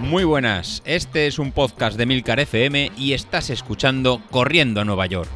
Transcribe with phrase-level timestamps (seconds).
[0.00, 5.06] Muy buenas, este es un podcast de Milcar FM y estás escuchando Corriendo a Nueva
[5.06, 5.28] York.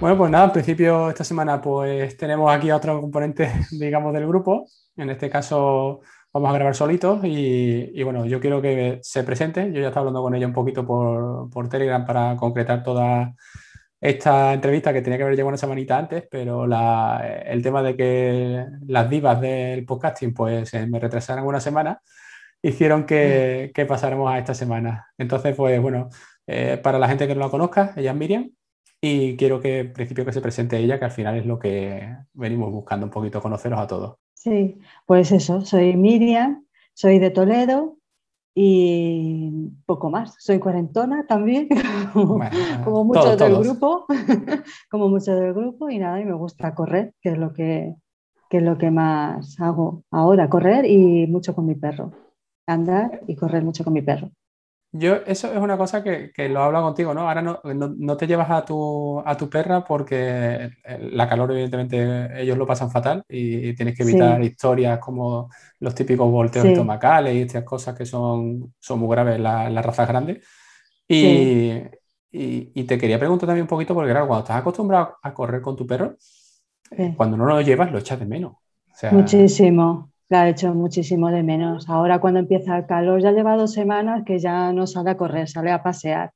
[0.00, 4.28] Bueno, pues nada, en principio esta semana pues tenemos aquí a otro componente, digamos, del
[4.28, 4.66] grupo.
[4.96, 6.02] En este caso
[6.38, 9.72] vamos a grabar solitos y, bueno, yo quiero que se presente.
[9.72, 13.34] Yo ya estaba hablando con ella un poquito por, por Telegram para concretar toda
[14.00, 18.66] esta entrevista que tenía que haber llegado una semanita antes, pero el tema de que
[18.86, 22.00] las divas del podcasting pues me retrasaran una semana,
[22.62, 25.08] hicieron que, que, pasáramos a esta semana.
[25.18, 26.08] Entonces, pues bueno,
[26.46, 28.50] eh, para la gente que no la conozca, ella es Miriam
[29.00, 32.16] y quiero que en principio que se presente ella, que al final es lo que
[32.32, 34.27] venimos buscando un poquito, conoceros a todos.
[34.48, 37.98] Sí, pues eso, soy Miriam, soy de Toledo,
[38.60, 40.34] y poco más.
[40.38, 41.68] Soy cuarentona también,
[42.12, 44.04] como muchos del grupo,
[44.90, 47.94] como muchos del grupo y nada, y me gusta correr, que es lo que,
[48.50, 52.10] que es lo que más hago ahora, correr y mucho con mi perro,
[52.66, 54.32] andar y correr mucho con mi perro.
[54.90, 57.28] Yo, eso es una cosa que, que lo hablo contigo, ¿no?
[57.28, 60.70] Ahora no, no, te llevas a tu, a tu perra porque
[61.12, 65.50] la calor, evidentemente, ellos lo pasan fatal y, tienes que evitar historias como
[65.80, 70.08] los típicos volteos estomacales y estas cosas que son, son muy graves en las razas
[70.08, 70.42] grandes.
[71.06, 71.82] Y,
[72.30, 75.60] y, y, te quería preguntar también un poquito, porque claro, cuando estás acostumbrado a correr
[75.60, 76.16] con tu perro,
[77.14, 78.54] cuando no lo llevas, lo echas de menos.
[79.12, 80.10] Muchísimo.
[80.30, 81.88] La he hecho muchísimo de menos.
[81.88, 85.48] Ahora cuando empieza el calor, ya lleva dos semanas que ya no sale a correr,
[85.48, 86.32] sale a pasear,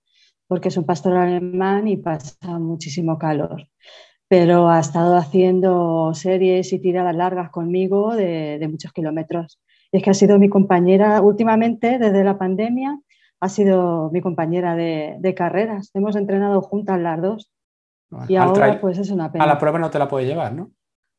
[0.47, 3.69] porque es un pastor alemán y pasa muchísimo calor.
[4.29, 9.61] Pero ha estado haciendo series y tiradas largas conmigo de, muchos kilómetros.
[9.91, 12.99] Y es que ha sido mi compañera últimamente, desde la pandemia,
[13.41, 15.91] ha sido mi compañera de, carreras.
[15.93, 17.53] Hemos entrenado juntas las dos.
[18.27, 19.45] y ahora pues es una pena.
[19.45, 20.71] A la prueba no te la puedes llevar, ¿no?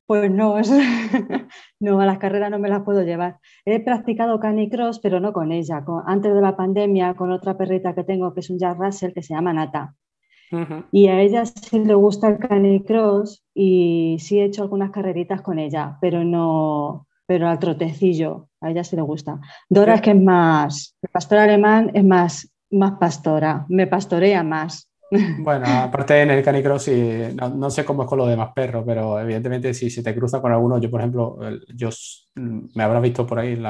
[0.05, 0.55] Pues no,
[1.79, 3.39] no, a las carreras no me las puedo llevar.
[3.65, 5.83] He practicado canicross, pero no con ella.
[6.05, 9.23] antes de la pandemia, con otra perrita que tengo, que es un Jack Russell, que
[9.23, 9.95] se llama Nata.
[10.91, 15.57] Y a ella sí le gusta el canicross y sí he hecho algunas carreritas con
[15.57, 19.39] ella, pero no, pero al trotecillo, a ella sí le gusta.
[19.67, 24.92] Dora es que es más, el pastor alemán es más, más pastora, me pastorea más.
[25.39, 29.19] Bueno, aparte en el canicross, y no, sé cómo es con los demás perros, pero
[29.19, 31.37] evidentemente si se te cruza con alguno, yo por ejemplo,
[31.75, 31.89] yo
[32.35, 33.61] me habrá visto por ahí,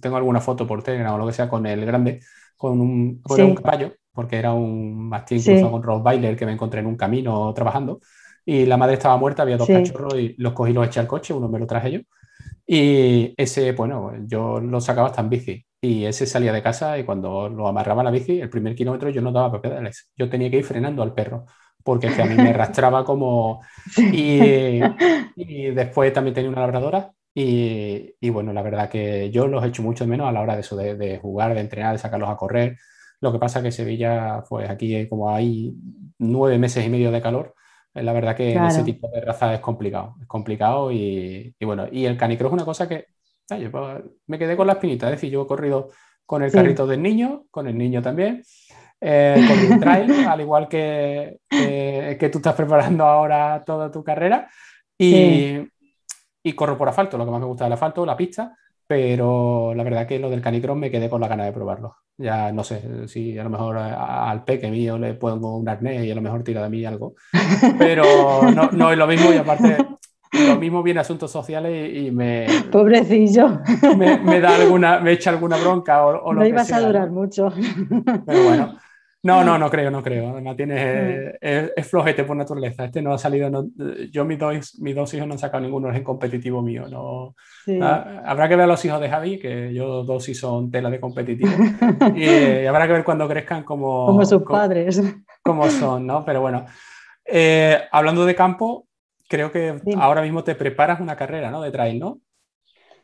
[0.00, 2.20] tengo alguna foto por Telegram o lo que sea con el grande,
[2.56, 6.86] con un, un caballo, porque era un mastín cruzado con Rottweiler que me encontré en
[6.86, 8.00] un camino trabajando,
[8.44, 11.06] y la madre estaba muerta, había dos cachorros y los cogí y los eché al
[11.06, 12.00] coche, uno me lo traje yo,
[12.66, 15.67] y ese, bueno, yo lo sacaba hasta en bici.
[15.80, 19.10] Y ese salía de casa y cuando lo amarraba a la bici, el primer kilómetro
[19.10, 20.10] yo no daba pedales.
[20.16, 21.46] Yo tenía que ir frenando al perro
[21.84, 23.62] porque a mí me arrastraba como...
[23.96, 24.80] Y,
[25.36, 29.82] y, después también tenía una labradora y, y, bueno, la verdad que yo los echo
[29.82, 32.36] mucho menos a la hora de eso, de, de, jugar, de entrenar, de sacarlos a
[32.36, 32.76] correr.
[33.20, 35.74] Lo que pasa que Sevilla, pues aquí como hay
[36.18, 37.54] nueve meses y medio de calor,
[37.94, 41.86] la verdad que en ese tipo de raza es complicado, es complicado y, y bueno,
[41.90, 43.06] y el canicross es una cosa que
[43.48, 45.90] pues, me quedé con la espinita, es decir, yo he corrido
[46.26, 48.42] con el carrito del niño, con el niño también,
[49.00, 54.48] eh, con el trail, al igual que, que, tú estás preparando ahora toda tu carrera,
[54.98, 55.58] y,
[56.42, 58.54] y, corro por asfalto, lo que más me gusta del asfalto, la pista,
[58.86, 61.96] pero la verdad que lo del canicross me quedé con la gana de probarlo.
[62.16, 66.10] Ya no sé si a lo mejor al peque mío le pongo un arnés y
[66.10, 67.14] a lo mejor tira de mí algo,
[67.78, 69.76] pero no, no es lo mismo y aparte
[70.46, 72.46] lo mismo viene asuntos sociales y, me.
[72.72, 73.60] Pobrecillo.
[73.96, 77.52] Me, da alguna, me echa alguna bronca o, No ibas a durar mucho.
[78.26, 78.78] Pero bueno.
[79.22, 80.30] No, no, no creo, no creo.
[80.30, 82.84] Además, tiene, es, flojete por naturaleza.
[82.84, 83.66] Este no ha salido.
[84.10, 86.86] yo, mis dos, mis dos hijos no han sacado ninguno en competitivo mío.
[86.88, 87.34] No,
[87.82, 90.90] ah, habrá que ver a los hijos de Javi, que yo dos sí son tela
[90.90, 91.50] de competitivo.
[92.14, 94.06] y, habrá que ver cuando crezcan como.
[94.06, 95.02] Como sus padres.
[95.42, 96.24] Como son, ¿no?
[96.24, 96.66] Pero bueno.
[97.30, 98.87] Eh, hablando de campo,
[99.28, 101.62] creo que ahora mismo te preparas una carrera, ¿no?
[101.62, 102.20] De trail, ¿no?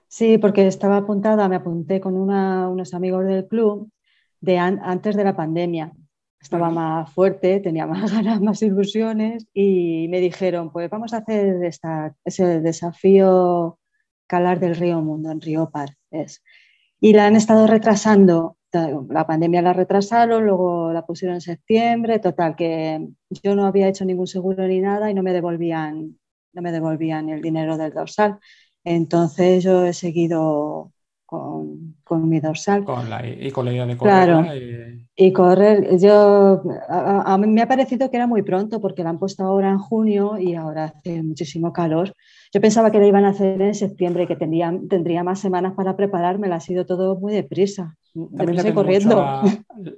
[0.08, 3.90] Sí, porque estaba apuntada, me apunté con unos amigos del club
[4.40, 5.92] de antes de la pandemia.
[6.40, 11.64] Estaba más fuerte, tenía más ganas, más ilusiones y me dijeron, pues vamos a hacer
[11.64, 13.78] esta, ese desafío
[14.26, 15.96] Calar del Río Mundo en Río Par.
[16.10, 16.42] Es.
[17.00, 18.56] Y la han estado retrasando
[19.08, 23.08] la pandemia la retrasaron, luego la pusieron en septiembre, total, que
[23.42, 26.18] yo no había hecho ningún seguro ni nada y no me devolvían,
[26.52, 28.38] no me devolvían el dinero del dorsal.
[28.84, 30.92] Entonces yo he seguido
[31.24, 32.84] con, con mi dorsal.
[32.84, 34.12] Con la, y con la idea de correr.
[34.12, 34.46] Claro.
[35.16, 39.18] Y correr, yo, a, mí me ha parecido que era muy pronto porque la han
[39.18, 42.14] puesto ahora en junio y ahora hace muchísimo calor.
[42.54, 45.72] Yo pensaba que la iban a hacer en septiembre y que tendría, tendría más semanas
[45.74, 47.96] para prepararme, ha sido todo muy deprisa.
[48.14, 49.16] También depende corriendo.
[49.16, 49.42] La,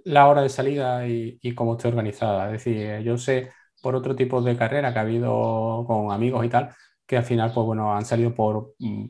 [0.04, 2.46] la, hora de salida y, y, cómo esté organizada.
[2.46, 3.50] Es decir, yo sé
[3.82, 6.70] por otro tipo de carrera que ha habido con amigos y tal,
[7.06, 9.04] que al final, pues bueno, han salido por mm,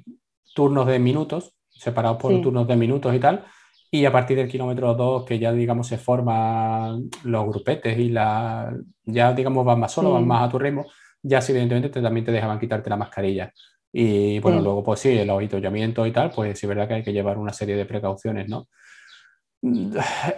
[0.52, 3.44] turnos de minutos, separados por turnos de minutos y tal
[3.90, 8.74] y a partir del kilómetro 2, que ya digamos se forman los grupetes y la,
[9.04, 10.86] ya digamos van más solo, van más a tu ritmo,
[11.26, 13.52] ya sí, evidentemente también te dejaban quitarte la mascarilla.
[13.92, 17.02] Y bueno, luego pues sí, el avituallamiento y tal, pues sí es verdad que hay
[17.02, 18.68] que llevar una serie de precauciones, ¿no?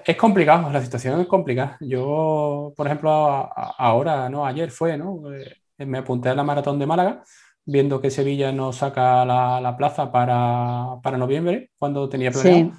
[0.05, 1.76] Es complicado, la situación es complicada.
[1.81, 4.46] Yo, por ejemplo, ahora, ¿no?
[4.46, 5.32] Ayer fue, ¿no?
[5.35, 5.56] Eh,
[5.87, 7.23] me apunté a la maratón de Málaga,
[7.64, 12.73] viendo que Sevilla no saca la, la plaza para, para, noviembre, cuando tenía planeado.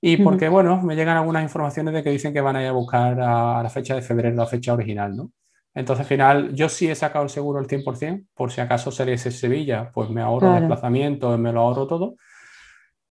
[0.00, 2.72] Y porque, bueno, me llegan algunas informaciones de que dicen que van a ir a
[2.72, 5.32] buscar a, la fecha de febrero, la fecha original, ¿no?
[5.74, 9.30] Entonces, al final, yo sí he sacado el seguro al 100%, por si acaso ese
[9.30, 12.16] Sevilla, pues me ahorro el desplazamiento, me lo ahorro todo.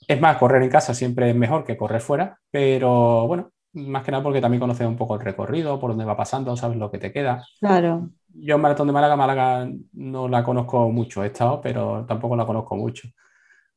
[0.06, 4.10] Es más, correr en casa siempre es mejor que correr fuera, pero bueno, más que
[4.10, 6.99] nada porque también conoces un poco el recorrido, por dónde va pasando, sabes lo que
[6.99, 7.44] te queda.
[7.60, 8.10] Claro.
[8.34, 12.46] Yo en Maratón de Málaga, Málaga no la conozco mucho, he estado, pero tampoco la
[12.46, 13.08] conozco mucho.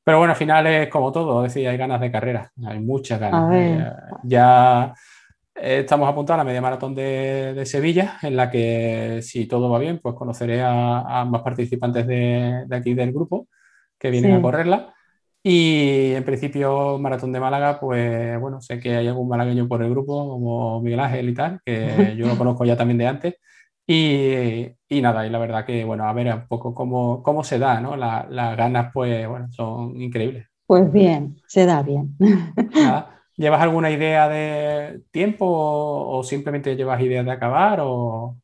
[0.03, 3.19] Pero bueno, al final es como todo, es decir, hay ganas de carrera, hay muchas
[3.19, 3.51] ganas.
[3.53, 3.91] Eh,
[4.23, 4.93] ya
[5.55, 9.99] estamos apuntados a la media maratón de, Sevilla, en la que si todo va bien,
[10.01, 13.47] pues conoceré a, más participantes de, aquí del grupo
[13.97, 14.93] que vienen a correrla.
[15.41, 19.91] Y en principio, Maratón de Málaga, pues bueno, sé que hay algún malagueño por el
[19.91, 23.35] grupo, como Miguel Ángel y tal, que yo lo conozco ya también de antes.
[23.87, 27.59] Y, y, nada, y la verdad que, bueno, a ver un poco cómo, cómo se
[27.59, 27.95] da, ¿no?
[27.95, 30.47] las ganas, pues, bueno, son increíbles.
[30.65, 32.17] Pues bien, se da bien.
[33.37, 37.79] ¿Llevas alguna idea de tiempo o, simplemente llevas ideas de acabar?
[37.81, 38.37] O...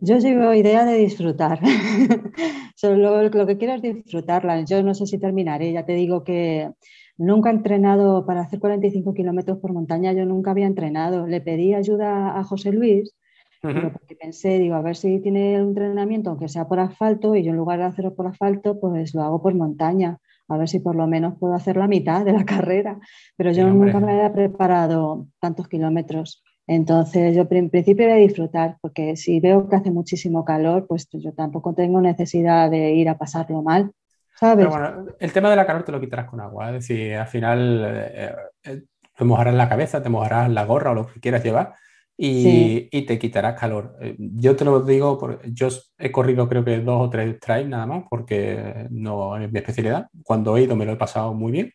[0.00, 1.60] Yo llevo idea de disfrutar.
[2.76, 4.64] Solo lo, que quiero es disfrutarla.
[4.64, 5.72] Yo no sé si terminaré.
[5.72, 6.70] Ya te digo que
[7.18, 10.12] nunca he entrenado para hacer 45 kilómetros por montaña.
[10.12, 11.26] Yo nunca había entrenado.
[11.26, 13.14] Le pedí ayuda a José Luis
[13.60, 17.50] porque pensé, digo, a ver si tiene un entrenamiento, aunque sea por asfalto, y yo
[17.50, 20.18] en lugar de hacerlo por asfalto, pues lo hago por montaña,
[20.48, 22.98] a ver si por lo menos puedo hacer la mitad de la carrera.
[23.36, 26.42] Pero yo nunca me había preparado tantos kilómetros.
[26.66, 31.08] Entonces, yo en principio voy a disfrutar, porque si veo que hace muchísimo calor, pues
[31.12, 33.90] yo tampoco tengo necesidad de ir a pasarlo mal.
[34.38, 34.68] ¿sabes?
[34.68, 37.84] bueno, el tema de la calor te lo quitarás con agua, es decir, al final
[37.86, 38.32] eh,
[38.64, 38.82] eh,
[39.16, 41.74] te mojarás la cabeza, te mojarás la gorra o lo que quieras llevar,
[42.20, 43.96] y, te quitará calor.
[44.00, 45.68] Eh, yo te lo digo, yo
[45.98, 50.08] he corrido creo que dos o tres trails nada más, porque no es mi especialidad.
[50.24, 51.72] Cuando he ido me lo he pasado muy bien.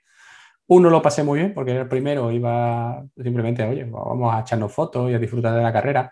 [0.68, 4.72] Uno lo pasé muy bien porque era el primero, iba simplemente, oye, vamos a echarnos
[4.72, 6.12] fotos y a disfrutar de la carrera.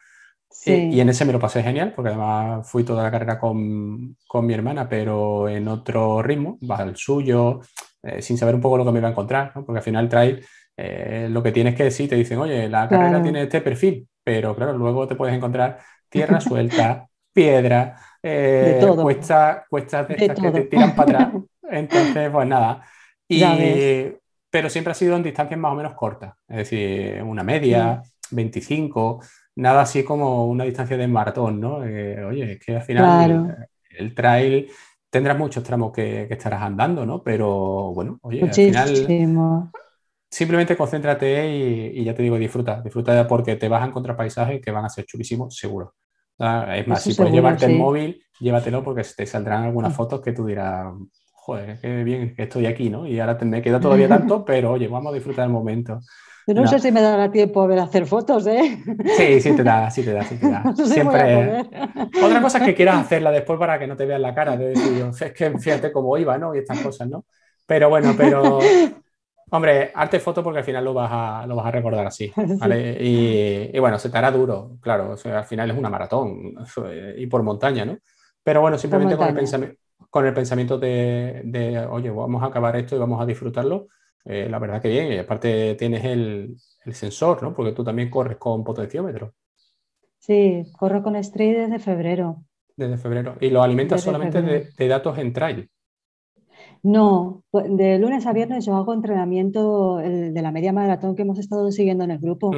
[0.66, 4.18] Eh, y en ese me lo pasé genial, porque además fui toda la carrera con,
[4.28, 7.62] con mi hermana, pero en otro ritmo, va al suyo,
[8.04, 10.46] eh, sin saber un poco lo que me iba a encontrar, porque al final trail
[11.30, 14.78] lo que tienes que decir, te dicen, oye, la carrera tiene este perfil, pero claro,
[14.78, 15.80] luego te puedes encontrar
[16.10, 21.44] tierra suelta, piedra, eh, cuestas cuesta de, estas que te tiran para atrás.
[21.72, 22.84] Entonces, pues nada.
[23.28, 23.42] Y,
[24.50, 29.22] pero siempre ha sido en distancias más o menos cortas, es decir, una media, 25,
[29.56, 31.86] nada así como una distancia de maratón, ¿no?
[31.86, 34.70] Eh, oye, es que al final el, trail
[35.10, 37.24] tendrás muchos tramos que, que, estarás andando, ¿no?
[37.24, 39.70] Pero bueno, oye, al final
[40.32, 44.72] simplemente concéntrate y, ya te digo, disfruta, disfruta porque te vas a encontrar paisajes que
[44.72, 45.94] van a ser chulísimos, seguro.
[46.74, 49.96] Es más, si puedes llevarte el móvil, llévatelo porque te saldrán algunas mm.
[49.96, 50.92] fotos que tú dirás,
[51.34, 53.06] joder, qué bien que estoy aquí, ¿no?
[53.06, 56.00] Y ahora me queda todavía tanto, pero oye, vamos a disfrutar el momento.
[56.48, 58.82] Yo no, sé si me dará tiempo a ver hacer fotos, ¿eh?
[59.16, 60.74] Sí, sí te da, sí te da, sí te da.
[60.86, 61.60] Siempre.
[62.24, 64.70] Otra cosa es que quieras hacerla después para que no te vean la cara, de
[64.70, 66.56] decir, es que fíjate cómo iba, ¿no?
[66.56, 67.26] Y estas cosas, ¿no?
[67.68, 68.60] Pero bueno, pero
[69.54, 72.98] Hombre, arte foto porque al final lo vas a, lo vas a recordar así, ¿vale?
[73.02, 76.54] Y, bueno, se te hará duro, claro, al final es una maratón
[77.18, 77.98] y por montaña, ¿no?
[78.44, 79.78] Pero bueno, simplemente con el, pensamiento,
[80.10, 83.88] con el pensamiento de, oye, vamos a acabar esto y vamos a disfrutarlo,
[84.24, 86.56] eh, la verdad que bien, y aparte tienes el,
[86.94, 87.54] sensor, ¿no?
[87.54, 89.34] Porque tú también corres con potenciómetro.
[90.18, 92.44] Sí, corro con Street desde febrero.
[92.78, 93.36] Desde febrero.
[93.42, 95.70] Y lo alimentas solamente de, de, datos en trail.
[96.84, 101.40] No, pues, de lunes a viernes yo hago entrenamiento de la media maratón que hemos
[101.40, 102.52] estado siguiendo en el grupo.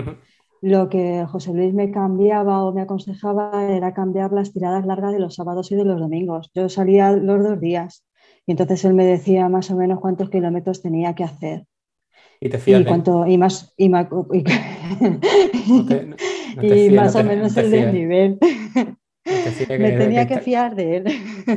[0.61, 5.19] Lo que José Luis me cambiaba o me aconsejaba era cambiar las tiradas largas de
[5.19, 6.51] los sábados y de los domingos.
[6.53, 8.05] Yo salía los dos días
[8.45, 11.65] y entonces él me decía más o menos cuántos kilómetros tenía que hacer.
[12.39, 14.43] Y te fías y, más, y, más, y,
[16.61, 18.39] y más o menos el desnivel.
[19.25, 21.05] Me tenía que, fiar de él.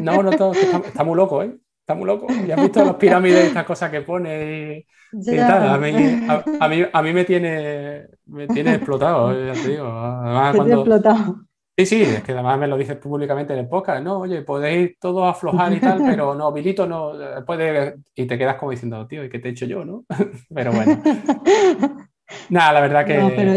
[0.00, 1.56] No, no, todo, está, muy loco, ¿eh?
[1.86, 2.26] Está muy loco.
[2.44, 5.68] Ya has visto las pirámides, estas cosas que pone y, tal.
[5.68, 9.86] A mí, a, mí, me tiene, me tiene explotado, ya te digo.
[9.86, 11.46] Además, cuando, explotado.
[11.78, 14.98] Sí, sí, es que además me lo dices públicamente en el podcast, no, oye, podéis
[14.98, 17.12] todos aflojar y tal, pero no, Vilito no
[17.46, 20.04] puede, y te quedas como diciendo, tío, ¿y qué te he hecho yo, no?
[20.52, 21.00] pero bueno.
[22.50, 23.18] Nada, la verdad que...
[23.18, 23.52] No, pero,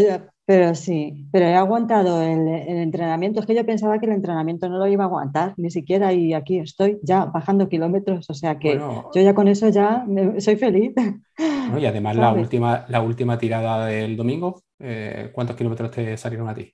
[0.49, 4.79] pero sí, pero he aguantado el, entrenamiento, es que yo pensaba que el entrenamiento no
[4.79, 8.73] lo iba a aguantar, ni siquiera, y aquí estoy ya bajando kilómetros, o sea que
[8.73, 10.07] yo ya con eso ya
[10.39, 10.95] soy feliz.
[11.79, 16.55] y además la última, la última tirada del domingo, eh, ¿cuántos kilómetros te salieron a
[16.55, 16.73] ti?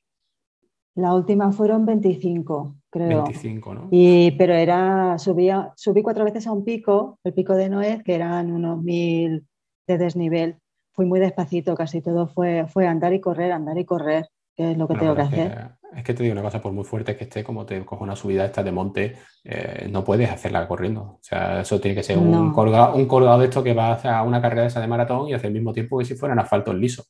[0.96, 3.24] La última fueron 25, creo.
[3.26, 3.88] 25, ¿no?
[3.92, 8.16] Y, pero era, subía, subí cuatro veces a un pico, el pico de Noé, que
[8.16, 9.46] eran unos mil
[9.86, 10.60] de desnivel.
[10.96, 14.78] Fui muy despacito, casi todo fue, fue andar y correr, andar y correr, que es
[14.78, 15.72] lo que tengo que hacer.
[15.94, 18.16] es que te digo una cosa, por muy fuerte que esté, como te cojo una
[18.16, 21.02] subida esta de monte, eh, no puedes hacerla corriendo.
[21.02, 24.24] O sea, eso tiene que ser un, colgado, un colgado de esto que va a
[24.24, 27.10] una carrera esa de maratón y hace el mismo tiempo que si fueran asfaltos lisos.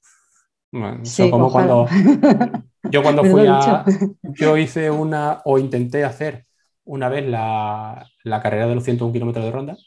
[1.03, 1.87] Sí, como cuando
[2.91, 3.85] yo cuando fui a
[4.23, 6.45] yo hice una o intenté hacer
[6.83, 9.77] una vez la, la carrera de los 101 kilómetros de ronda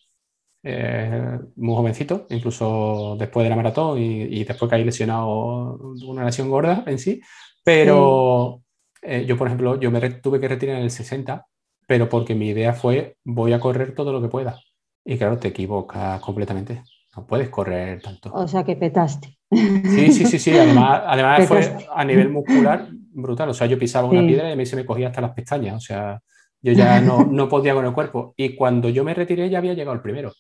[0.69, 6.51] eh, muy jovencito incluso después de la maratón y, y, después caí lesionado una lesión
[6.51, 7.21] gorda en sí
[7.65, 8.63] pero
[9.03, 11.47] eh, yo por ejemplo yo me tuve que retirar en el 60
[11.87, 14.61] pero porque mi idea fue voy a correr todo lo que pueda
[15.05, 16.83] y claro te equivocas completamente
[17.17, 18.31] no puedes correr tanto.
[18.33, 19.39] O sea que petaste.
[19.51, 20.57] Sí, sí, sí, sí.
[20.57, 23.49] Además, fue a nivel muscular brutal.
[23.49, 25.77] O sea, yo pisaba una piedra y a mí se me cogía hasta las pestañas.
[25.77, 26.21] O sea,
[26.63, 28.35] yo ya no, no podía con el cuerpo.
[28.37, 30.33] Y cuando yo me retiré ya había llegado el primero.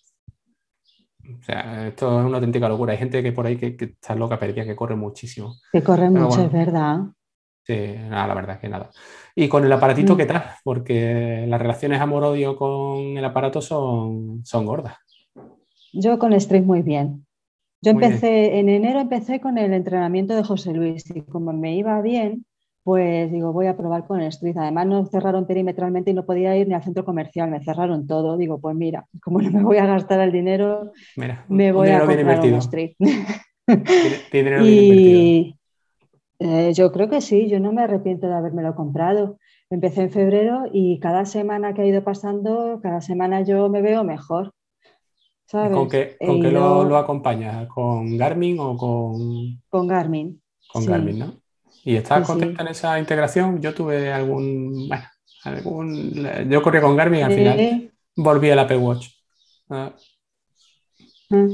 [1.39, 2.93] O sea, esto es una auténtica locura.
[2.93, 5.55] Hay gente que por ahí que, está loca, perdía, que corre muchísimo.
[5.73, 7.01] Que corre mucho, es verdad.
[7.65, 8.91] Sí, nada, la verdad es que nada.
[9.35, 10.17] ¿Y con el aparatito mm.
[10.17, 10.45] qué tal?
[10.65, 14.97] Porque las relaciones amor-odio con el aparato son, son gordas.
[15.93, 17.27] Yo con Street muy bien.
[17.81, 22.01] Yo empecé, en enero empecé con el entrenamiento de José Luis y como me iba
[22.03, 22.45] bien,
[22.89, 24.57] pues digo, voy a probar con el Street.
[24.57, 28.39] Además nos cerraron perimetralmente y no podía ir ni al centro comercial, me cerraron todo.
[28.39, 30.93] Digo, pues mira, como no me voy a gastar el dinero,
[31.49, 32.95] me voy a comprar un Street.
[34.65, 35.55] y
[36.39, 39.37] eh, yo creo que sí, yo no me arrepiento de habérmelo comprado.
[39.69, 44.03] Empecé en febrero y cada semana que ha ido pasando, cada semana yo me veo
[44.03, 44.55] mejor.
[45.51, 47.69] ¿Con qué, con qué lo, lo acompañas?
[47.69, 49.61] ¿Con Garmin o con...?
[49.69, 50.41] Con Garmin.
[50.73, 51.48] Con Garmin, ¿no?
[51.85, 53.61] ¿Y estás contenta en esa integración?
[53.61, 54.89] Yo tuve algún...
[54.89, 55.05] Bueno,
[55.45, 56.29] algún...
[56.49, 59.09] Yo corrí con Garmin al final volví al Apple Watch.
[59.71, 59.93] Ah.
[61.31, 61.47] Ah.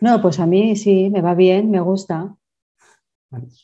[0.00, 2.34] No, pues a mí sí, me va bien, me gusta.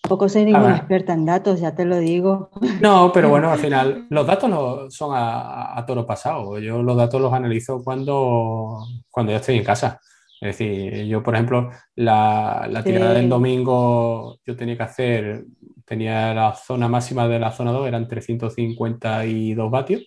[0.03, 2.51] Tampoco soy ninguna experta en datos, ya te lo digo.
[2.81, 6.59] No, pero bueno, al final los datos no son a, toro pasado.
[6.59, 10.01] Yo los datos los analizo cuando, cuando ya estoy en casa.
[10.41, 15.45] Es decir, yo, por ejemplo, la, la tirada del domingo, yo tenía que hacer,
[15.85, 20.07] tenía la zona máxima de la zona 2, eran 352 vatios,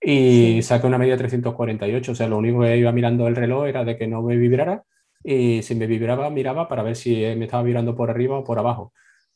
[0.00, 2.12] y saqué una media de 348.
[2.12, 4.84] O sea, lo único que iba mirando el reloj era de que no me vibrara
[5.22, 8.58] y si me vibraba, miraba para ver si me estaba vibrando por arriba o por
[8.58, 8.92] abajo.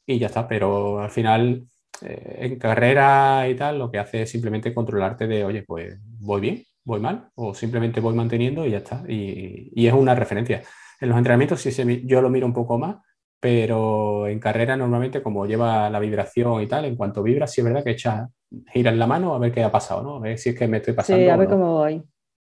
[0.07, 1.65] Y ya está, pero al final
[2.03, 6.41] eh, en carrera y tal, lo que hace es simplemente controlarte de, oye, pues voy
[6.41, 9.03] bien, voy mal, o simplemente voy manteniendo y ya está.
[9.09, 10.63] Y, y es una referencia.
[11.01, 12.97] En los entrenamientos sí se, yo lo miro un poco más,
[13.41, 17.65] pero en carrera normalmente como lleva la vibración y tal, en cuanto vibra, sí es
[17.65, 18.29] verdad que echa,
[18.73, 20.17] gira en la mano a ver qué ha pasado, ¿no?
[20.17, 21.25] A ver si es que me estoy pasando.
[21.25, 22.03] Sí, a ver cómo voy.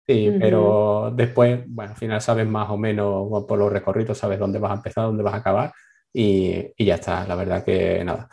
[0.07, 4.61] Sí, pero después, bueno, al final sabes más o menos por los recorridos, sabes dónde
[4.61, 5.73] vas a empezar, dónde vas a acabar
[6.12, 8.28] y, y ya está, la verdad que nada.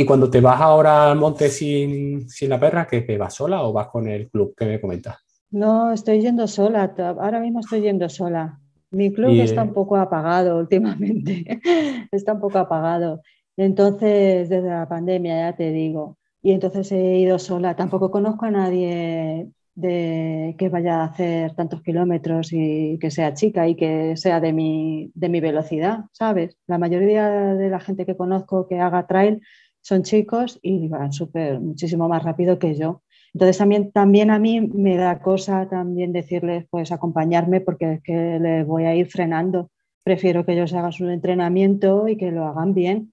[0.00, 3.72] Y cuando te vas ahora al monte sin, sin la perra, ¿qué, vas sola o
[3.72, 4.54] vas con el club?
[4.56, 5.18] ¿Qué me comentas?
[5.50, 8.60] No, estoy yendo sola, ahora mismo estoy yendo sola.
[8.90, 11.60] Mi club está un poco apagado últimamente,
[12.12, 13.22] está un poco apagado.
[13.56, 17.76] Entonces, desde la pandemia, ya te digo, y entonces he ido sola.
[17.76, 23.68] Tampoco conozco a nadie de que vaya a hacer tantos kilómetros y que sea chica
[23.68, 26.56] y que sea de mi, de mi velocidad, ¿sabes?
[26.66, 29.40] La mayoría de la gente que conozco que haga trail
[29.80, 33.02] son chicos y van súper, muchísimo más rápido que yo.
[33.38, 38.40] Entonces también, también a mí me da cosa también decirles, pues acompañarme porque es que
[38.40, 39.70] les voy a ir frenando.
[40.02, 43.12] Prefiero que ellos hagan su entrenamiento y que lo hagan bien,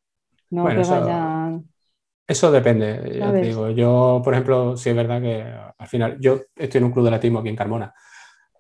[0.50, 1.66] no que vayan
[2.28, 3.70] eso depende, ya te digo.
[3.70, 5.46] Yo, por ejemplo, sí es verdad que
[5.78, 7.94] al final yo estoy en un club de atletismo aquí en Carmona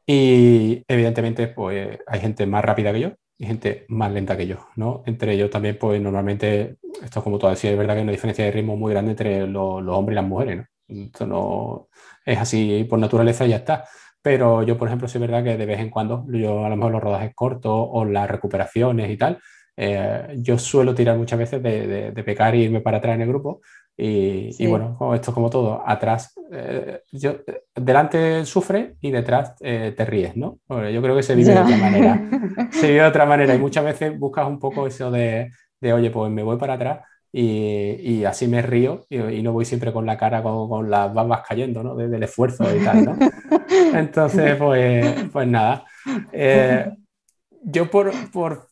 [0.06, 4.68] y evidentemente pues hay gente más rápida que yo y gente más lenta que yo,
[4.76, 5.02] ¿no?
[5.08, 8.12] Entre ellos también, pues normalmente, esto es como tú decías, es verdad que hay una
[8.12, 10.66] diferencia de ritmo muy grande entre los, los hombres y las mujeres, ¿no?
[10.88, 11.90] Esto no
[12.26, 13.86] es así por naturaleza y ya está.
[14.22, 16.76] Pero yo, por ejemplo, sí es verdad que de vez en cuando, yo a lo
[16.76, 19.40] mejor los rodajes cortos o las recuperaciones y tal,
[19.78, 23.28] eh, yo suelo tirar muchas veces de, de, pecar y irme para atrás en el
[23.28, 23.62] grupo.
[23.98, 25.84] Y, y bueno, esto es como todo.
[25.86, 27.36] Atrás, eh, yo,
[27.76, 30.60] delante sufre y detrás eh, te ríes, ¿no?
[30.68, 32.30] yo creo que se vive de otra manera.
[32.72, 36.10] Se vive de otra manera y muchas veces buscas un poco eso de, de oye,
[36.10, 37.00] pues me voy para atrás
[37.38, 40.90] y, y, así me río y, y, no voy siempre con la cara con, con
[40.90, 41.94] las babas cayendo, ¿no?
[41.94, 43.18] Desde el esfuerzo y tal, ¿no?
[43.94, 45.84] Entonces, pues, pues nada.
[47.62, 48.68] yo por, por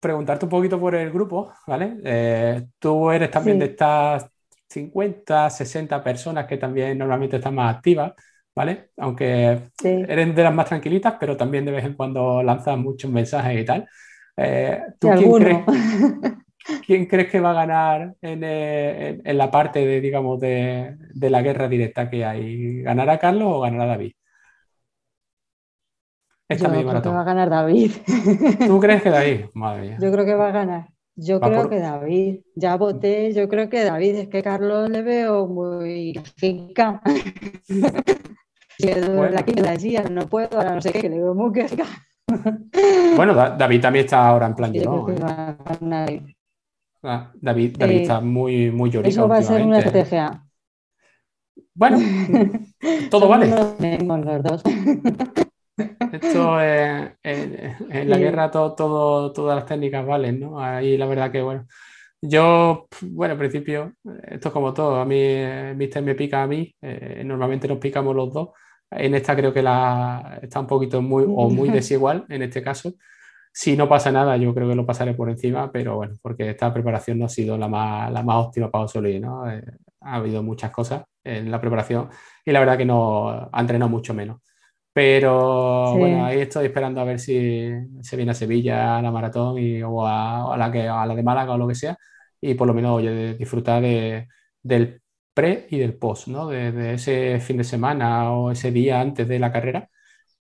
[0.00, 1.98] preguntarte un poquito por el grupo, ¿vale?
[2.02, 4.26] Eh, tú eres también de estas
[4.68, 8.12] 50, 60 personas que también normalmente están más activas,
[8.54, 8.90] ¿vale?
[8.96, 13.60] Aunque eres de las más tranquilitas, pero también de vez en cuando lanzas muchos mensajes
[13.60, 13.86] y tal.
[14.34, 15.64] Eh, ¿tú quién crees,
[16.86, 21.42] quién crees, que va a ganar eh, en, la parte de, digamos, de, de, la
[21.42, 22.82] guerra directa que hay?
[22.82, 24.12] ¿Ganará Carlos o ganará David?
[26.50, 27.92] Yo creo que va a ganar David.
[28.66, 29.40] ¿Tú crees que David?
[29.52, 29.98] Madre mía.
[30.00, 30.88] Yo creo que va a ganar.
[31.14, 32.40] Yo creo que David.
[32.54, 34.14] Ya voté, yo creo que David.
[34.14, 37.02] Es que Carlos le veo muy finca.
[38.78, 39.28] bueno.
[39.28, 41.84] la no puedo, ahora no sé qué, que le veo muy queja.
[43.16, 46.06] bueno, David también está ahora en plan yo ¿no?
[47.02, 49.08] Ah, David, David eh, está muy, muy llorico.
[49.08, 50.44] Eso va a ser una estrategia.
[51.74, 51.98] Bueno,
[53.10, 53.48] todo vale.
[53.48, 54.62] Los dos.
[56.12, 60.60] Esto es, en, la guerra todo, todo, todas las técnicas valen, ¿no?
[60.60, 61.66] Ahí la verdad que, bueno,
[62.20, 63.92] yo, bueno, al principio,
[64.26, 65.36] esto es como todo, a mí
[65.76, 68.48] Mister me pica a mí, eh, normalmente nos picamos los dos,
[68.90, 72.94] en esta creo que la, está un poquito muy, o muy desigual en este caso.
[73.52, 76.72] Si no pasa nada, yo creo que lo pasaré por encima, pero bueno, porque esta
[76.72, 79.50] preparación no ha sido la más, la más óptima para Osolí, ¿no?
[79.50, 79.62] Eh,
[80.00, 82.08] ha habido muchas cosas en la preparación
[82.44, 84.40] y la verdad que no ha entrenado mucho menos.
[84.92, 87.70] Pero bueno, ahí estoy esperando a ver si
[88.02, 91.22] se viene a Sevilla a la maratón y, o, a, la que, a la de
[91.22, 91.96] Málaga o lo que sea.
[92.40, 94.26] Y por lo menos oye, disfrutar de,
[94.62, 95.00] del
[95.32, 96.48] pre y del post, ¿no?
[96.48, 99.88] De, ese fin de semana o ese día antes de la carrera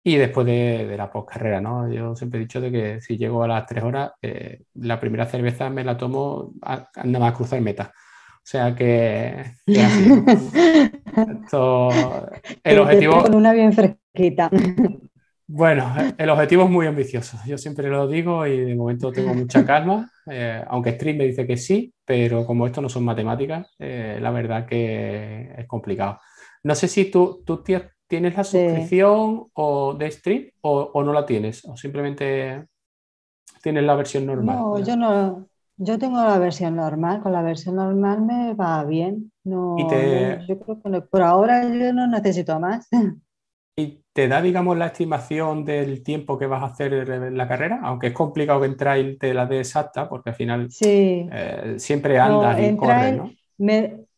[0.07, 1.91] y después de, de la post carrera, ¿no?
[1.91, 5.25] Yo siempre he dicho de que si llego a las tres horas, eh, la primera
[5.25, 7.91] cerveza me la tomo nada más cruzar meta.
[7.93, 9.43] O sea que,
[12.63, 13.21] el objetivo.
[13.21, 14.49] Con una bien fresquita.
[15.45, 17.37] Bueno, el objetivo es muy ambicioso.
[17.45, 20.09] Yo siempre lo digo y de momento tengo mucha calma.
[20.31, 24.31] Eh, aunque Stream me dice que sí, pero como esto no son matemáticas, eh, la
[24.31, 26.19] verdad que es complicado.
[26.63, 27.61] No sé si tú, tú
[28.07, 32.65] tienes la suscripción o de Stream o, o, no la tienes, o simplemente
[33.61, 34.55] tienes la versión normal.
[34.55, 39.31] No, yo no, yo tengo la versión normal, con la versión normal me va bien.
[39.43, 42.87] No, yo creo que por ahora yo no necesito más.
[43.79, 47.79] ¿Y te da, digamos, la estimación del tiempo que vas a hacer en la carrera?
[47.83, 52.17] Aunque es complicado que en trail te la dé exacta, porque al final eh, siempre
[52.17, 53.31] andas y corres, ¿no?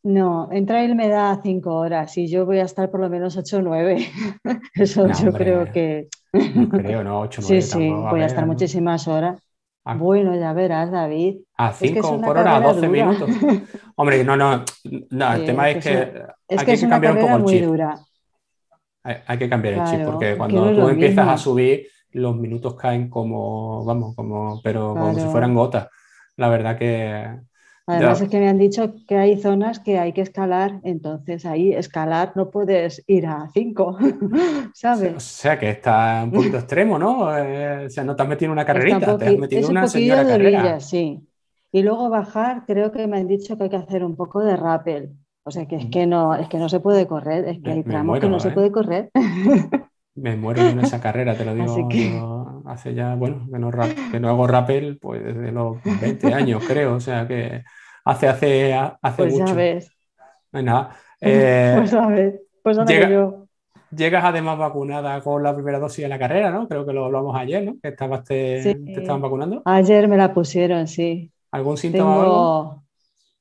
[0.04, 3.36] No, en trail me da cinco horas y yo voy a estar por lo menos
[3.36, 4.08] ocho o nueve.
[4.74, 6.08] Eso yo creo que...
[6.34, 7.22] No creo, ¿no?
[7.22, 7.62] Ocho o nueve.
[7.62, 9.42] Sí, sí, voy a, estar muchísimas horas.
[9.84, 9.96] Ah.
[9.96, 11.38] Bueno, ya verás, David.
[11.58, 13.30] A 5 por hora, 12 minutos.
[13.96, 14.64] Hombre, no, no,
[15.10, 17.66] no el tema es, que, hay que, cambiar un poco el chip.
[17.66, 18.00] Dura.
[19.04, 23.84] Hay, que cambiar el chip, porque cuando tú empiezas a subir, los minutos caen como,
[23.84, 25.88] vamos, como, pero como si fueran gotas.
[26.36, 27.40] La verdad que
[27.89, 31.73] Además es que me han dicho que hay zonas que hay que escalar, entonces ahí
[31.73, 33.97] escalar no puedes ir a 5,
[34.73, 35.15] ¿sabes?
[35.15, 37.36] O sea que está un poquito extremo, ¿no?
[37.36, 39.88] Eh, o sea, no te has metido en una carrerita, te has metido en una
[39.88, 40.80] señora carrera.
[40.80, 41.19] sí.
[41.71, 44.56] Y luego bajar, creo que me han dicho que hay que hacer un poco de
[44.56, 45.12] rappel.
[45.43, 47.84] O sea que es que no, es que no se puede correr, es que hay
[47.84, 48.52] tramos que no se ¿eh?
[48.52, 49.10] puede correr.
[50.15, 52.38] Me muero en esa carrera, te lo digo.
[52.69, 53.71] Hace ya, bueno, que no,
[54.12, 56.95] que no hago rappel pues desde los 20 años, creo.
[56.95, 57.63] O sea que
[58.05, 59.45] hace, hace, hace pues mucho.
[59.47, 59.91] Ya ves.
[60.51, 60.95] No nada.
[61.21, 63.45] Eh, pues sabes, pues llega, yo.
[63.95, 66.67] Llegas además vacunada con la primera dosis de la carrera, ¿no?
[66.67, 67.75] Creo que lo hablamos ayer, ¿no?
[67.82, 69.62] Que estabas te, estaban vacunando.
[69.65, 71.32] Ayer me la pusieron, sí.
[71.51, 72.84] ¿Algún síntoma o algo?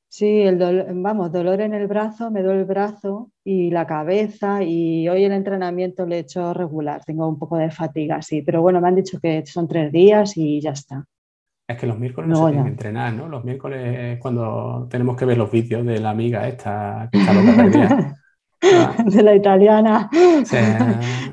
[0.07, 0.57] Sí, el
[0.95, 5.31] vamos, dolor en el brazo, me duele el brazo y la cabeza y hoy el
[5.31, 8.95] entrenamiento le he hecho regular, tengo un poco de fatiga, sí, pero bueno, me han
[8.95, 11.03] dicho que son tres días y ya está.
[11.67, 13.27] Es que los miércoles no, se tienen que entrenar, ¿no?
[13.27, 17.33] Los miércoles es cuando tenemos que ver los vídeos de la amiga esta que está
[17.33, 18.17] loca
[19.05, 20.09] de la italiana.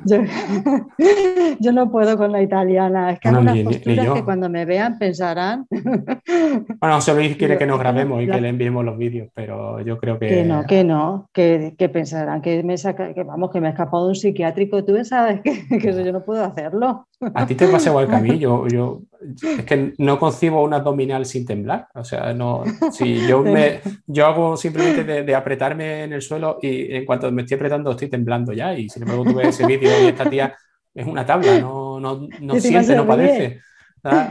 [1.59, 3.11] Yo, no puedo con la italiana.
[3.11, 5.67] Es que hay unas posturas que cuando me vean pensarán.
[5.69, 10.17] Bueno, Luis quiere que nos grabemos y que le enviemos los vídeos, pero yo creo
[10.19, 10.27] que.
[10.27, 14.05] Que no, que no, que, pensarán que me saca, que vamos, que me he escapado
[14.05, 14.85] de un psiquiátrico.
[14.85, 17.07] Tú sabes que, que yo no puedo hacerlo.
[17.33, 18.37] A ti te pasa igual que a mí.
[18.37, 19.01] Yo, yo
[19.41, 21.87] es que no concibo un abdominal sin temblar.
[21.95, 22.63] O sea, no.
[22.91, 27.41] Si yo me, yo hago simplemente de, apretarme en el suelo y en cuanto me
[27.41, 28.73] estoy apretando estoy temblando ya.
[28.73, 30.55] Y sin embargo, tú ves ese vídeo y esta tía
[30.93, 33.59] es una tabla, no, no, no siente, no padece.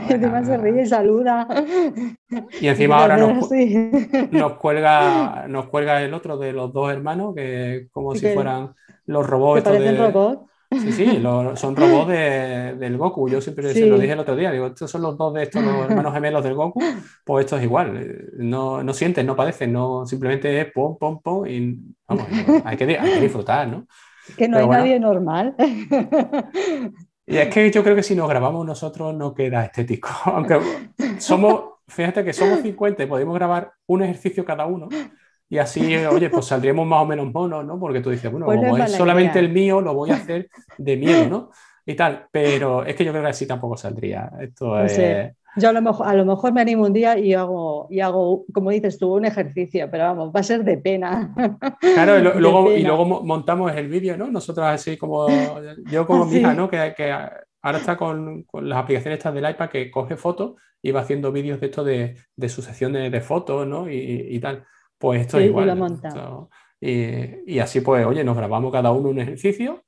[0.09, 1.47] Y encima se ríe y saluda.
[2.59, 3.49] Y encima ahora nos,
[4.31, 8.73] nos, cuelga, nos cuelga el otro de los dos hermanos, que como si fueran
[9.05, 9.65] los robots.
[9.65, 10.51] robots.
[10.69, 11.23] Sí, sí,
[11.55, 13.29] son robots del Goku.
[13.29, 14.51] Yo siempre se lo dije el otro día.
[14.51, 16.81] Digo, estos son los dos de estos los hermanos gemelos del Goku.
[17.23, 18.29] Pues esto es igual.
[18.33, 21.47] No, no sienten, no padecen, no, simplemente es pom, pom, pom.
[21.47, 22.27] Y vamos,
[22.65, 22.85] hay que,
[23.21, 23.87] disfrutar, ¿no?
[24.37, 25.55] Que no hay nadie normal.
[27.29, 30.09] Y es que yo creo que si nos grabamos nosotros no queda estético.
[30.25, 30.59] Aunque
[31.19, 34.87] somos, fíjate que somos 50 y podemos grabar un ejercicio cada uno.
[35.49, 37.79] Y así, oye, pues saldríamos más o menos monos, ¿no?
[37.79, 40.97] Porque tú dices, bueno, pues como es solamente el mío, lo voy a hacer de
[40.97, 41.51] miedo, ¿no?
[41.85, 42.27] Y tal.
[42.31, 44.31] Pero es que yo creo que así tampoco saldría.
[44.41, 45.33] Esto es...
[45.57, 48.45] Yo a lo, mejor, a lo mejor me animo un día y hago, y hago,
[48.53, 51.33] como dices tú, un ejercicio, pero vamos, va a ser de pena.
[51.79, 54.27] Claro, y, luego, y luego montamos el vídeo, ¿no?
[54.27, 55.25] Nosotros así como,
[55.89, 56.69] yo como mi hija, ¿no?
[56.69, 60.91] Que, que ahora está con, con, las aplicaciones estas del iPad que coge fotos y
[60.91, 63.89] va haciendo vídeos de esto de, de sucesión de, de fotos, ¿no?
[63.89, 64.63] Y, y, tal.
[64.97, 65.99] Pues esto es igual.
[66.79, 69.83] y, y, así pues, oye, nos grabamos cada uno un ejercicio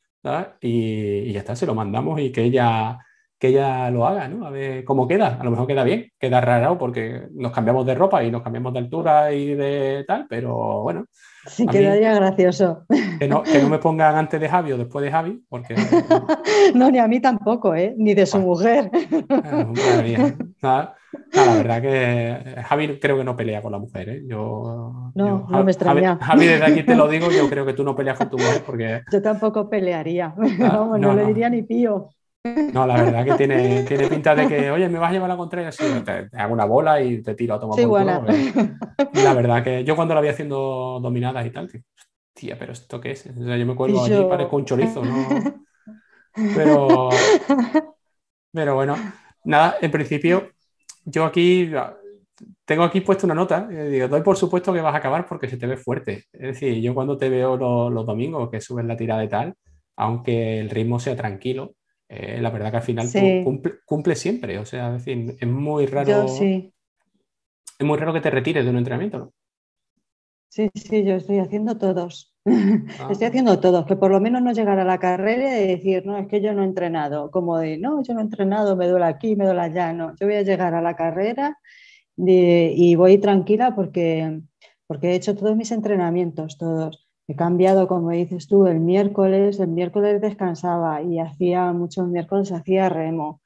[0.62, 3.00] y, y, ya está, se lo mandamos y que ella,
[3.38, 4.46] que ella lo haga, ¿no?
[4.46, 5.38] A ver cómo queda.
[5.40, 8.74] A lo mejor queda bien, queda raro porque nos cambiamos de ropa y nos cambiamos
[8.74, 11.06] de altura y de tal, pero bueno.
[11.48, 12.86] Sí, quedaría gracioso.
[13.18, 15.76] Que no, que no, me pongan antes de Javi o después de Javi, porque...
[16.76, 17.96] no, ni a mí tampoco, ¿eh?
[17.98, 18.92] Ni de su mujer.
[21.34, 24.24] Nada, la verdad que Javi creo que no pelea con la mujer, ¿eh?
[24.26, 26.18] Yo, no, no me extraña.
[26.22, 28.64] Javi, desde aquí te lo digo, yo creo que tú no peleas con tu mujer
[28.66, 29.02] porque...
[29.12, 32.10] Yo tampoco pelearía, no, no, le diría ni pío.
[32.74, 35.38] No, la verdad que tiene, tiene pinta de que, oye, me vas a llevar la
[35.38, 38.24] contraria, sí, te, hago una bola y te tiro a tomar sí, por culo,
[39.24, 41.70] La verdad que yo cuando la vi haciendo dominadas y tal,
[42.34, 43.28] tía, pero ¿esto qué es?
[43.28, 45.28] O sea, yo me cuelgo allí y parezco un chorizo, ¿no?
[46.56, 47.10] Pero,
[48.54, 48.96] pero bueno,
[49.44, 50.50] nada, en principio
[51.06, 51.72] yo aquí
[52.66, 55.50] tengo aquí puesto una nota, eh, digo, doy por supuesto que vas a acabar porque
[55.50, 56.26] se te ve fuerte.
[56.32, 59.56] Es decir, yo cuando te veo los, domingos que subes la tirada y tal,
[59.96, 61.76] aunque el ritmo sea tranquilo,
[62.08, 63.08] eh, la verdad que al final
[63.86, 64.58] cumple, siempre.
[64.58, 66.28] O sea, es decir, es muy raro.
[66.28, 66.74] sí.
[67.78, 69.34] Es muy raro que te retires de un entrenamiento, ¿no?
[70.50, 72.29] Sí, sí, yo estoy haciendo todos.
[73.00, 73.08] Ah.
[73.12, 76.18] Estoy haciendo todos, que por lo menos no llegar a la carrera y decir, no,
[76.18, 77.32] es que yo no he entrenado.
[77.32, 79.94] Como de, no, yo no he entrenado, me duele aquí, me duele allá.
[79.94, 81.58] No, yo voy a llegar a la carrera
[82.18, 84.42] y voy tranquila porque,
[84.88, 87.08] porque he hecho todos mis entrenamientos, todos.
[87.28, 92.90] He cambiado, como dices tú, el miércoles, el miércoles descansaba y hacía muchos miércoles, hacía
[92.90, 93.42] remo,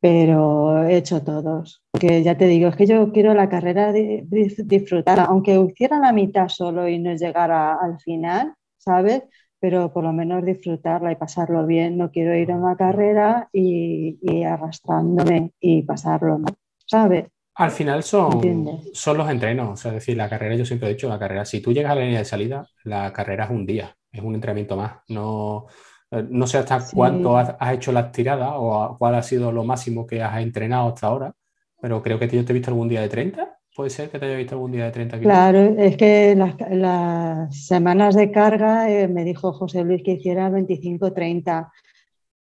[0.00, 1.82] pero he hecho todos.
[1.98, 6.48] Que ya te digo, es que yo quiero la carrera disfrutar, aunque hiciera la mitad
[6.48, 9.22] solo y no llegara al final, ¿sabes?
[9.58, 11.96] Pero por lo menos disfrutarla y pasarlo bien.
[11.96, 16.54] No quiero ir a una carrera y, y arrastrándome y pasarlo mal,
[16.86, 17.26] ¿sabes?
[17.56, 20.92] Al final son, son los entrenos, o sea, es decir, la carrera, yo siempre he
[20.92, 23.64] dicho, la carrera, si tú llegas a la línea de salida, la carrera es un
[23.64, 24.96] día, es un entrenamiento más.
[25.08, 25.66] No,
[26.10, 30.06] eh, no sé hasta cuánto has, hecho las tiradas o cuál ha sido lo máximo
[30.06, 31.32] que has entrenado hasta ahora,
[31.80, 33.58] pero creo que yo te he visto algún día de 30.
[33.76, 35.20] ¿Puede ser que te haya visto algún día de 30?
[35.20, 41.70] Claro, es que las, semanas de carga eh, me dijo José Luis que hiciera 25-30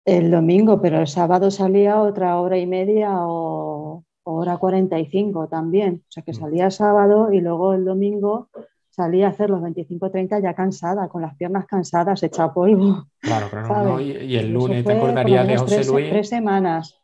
[0.05, 6.03] el domingo, pero el sábado salía otra hora y media o, hora 45 también.
[6.07, 6.35] O sea que mm.
[6.35, 8.49] salía sábado y luego el domingo
[8.89, 13.05] salía a hacer los 25-30 ya cansada, con las piernas cansadas, hecha polvo.
[13.19, 13.99] Claro, claro.
[14.01, 16.09] Y, el lunes te acordarías de José Luis.
[16.09, 16.98] Tres semanas.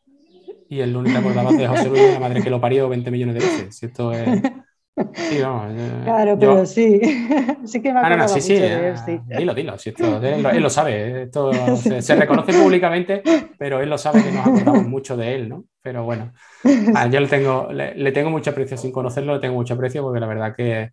[0.70, 3.36] Y el lunes te acordabas de José Luis, la madre que lo parió 20 millones
[3.36, 3.84] de veces.
[3.84, 4.42] Esto es.
[5.14, 5.74] Sí, vamos,
[6.06, 7.02] claro, pero sí.
[7.66, 9.20] sí que me ah, no, sí, sí, de sí.
[9.26, 9.78] Dilo, dilo.
[9.78, 11.24] Si esto, él, lo sabe.
[11.24, 13.22] Esto se, se, reconoce públicamente,
[13.58, 15.66] pero él lo sabe que nos acordamos mucho de él, ¿no?
[15.82, 16.32] Pero bueno,
[16.96, 20.22] ah, yo le tengo, le, tengo mucho aprecio sin conocerlo, le tengo mucho aprecio porque
[20.22, 20.92] la verdad que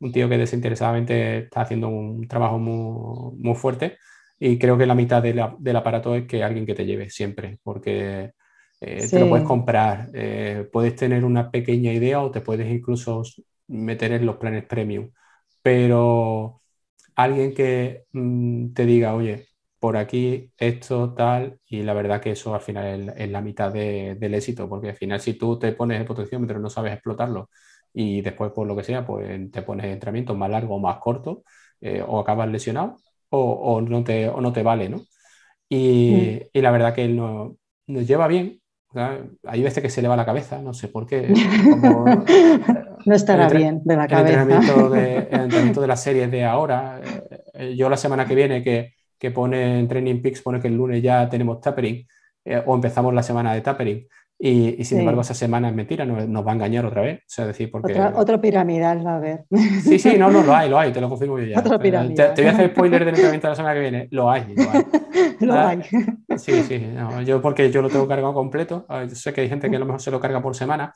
[0.00, 3.98] un tío que desinteresadamente está haciendo un trabajo muy, muy fuerte
[4.38, 8.32] y creo que la mitad del aparato es que alguien que te lleve siempre, porque
[8.86, 13.22] eh, te lo puedes comprar, eh, puedes tener una pequeña idea o te puedes incluso
[13.68, 15.10] meter en los planes premium,
[15.62, 16.60] pero
[17.16, 22.54] alguien que mm, te diga, oye, por aquí esto, tal, y la verdad que eso
[22.54, 26.06] al final es, la mitad del éxito, porque al final si tú te pones el
[26.06, 27.50] potenciómetro y no sabes explotarlo
[27.92, 31.38] y después por lo que sea, pues te pones entrenamientos más largos o más cortos,
[31.80, 32.96] eh, o acabas lesionado
[33.30, 35.02] o, no te, no te vale, ¿no?
[35.68, 36.58] Y, mm.
[36.60, 38.60] la verdad que no, nos lleva bien,
[38.94, 41.28] hay veces que se le va la cabeza, no sé por qué.
[43.06, 44.42] no estará bien de la cabeza.
[44.42, 47.00] El entrenamiento, de, las series de ahora,
[47.54, 50.76] eh, yo la semana que viene que, que pone en Training Peaks, pone que el
[50.76, 52.06] lunes ya tenemos tapering
[52.44, 54.06] eh, o empezamos la semana de tapering.
[54.46, 57.20] Y, sin embargo, esa semana es mentira, nos, va a engañar otra vez.
[57.20, 57.98] O sea, decir, porque...
[57.98, 59.46] otro piramidal va a haber.
[59.82, 61.60] Sí, sí, no, no, lo hay, lo hay, te lo confirmo yo ya.
[61.60, 64.08] Otro te, te, voy a hacer spoiler del entrenamiento de la semana que viene.
[64.10, 64.84] Lo hay, lo hay.
[65.40, 65.82] lo ah, hay.
[66.36, 66.92] Sí, sí,
[67.24, 68.86] yo porque yo lo tengo cargado completo.
[69.14, 70.92] sé que hay gente que a lo mejor se lo carga por semana,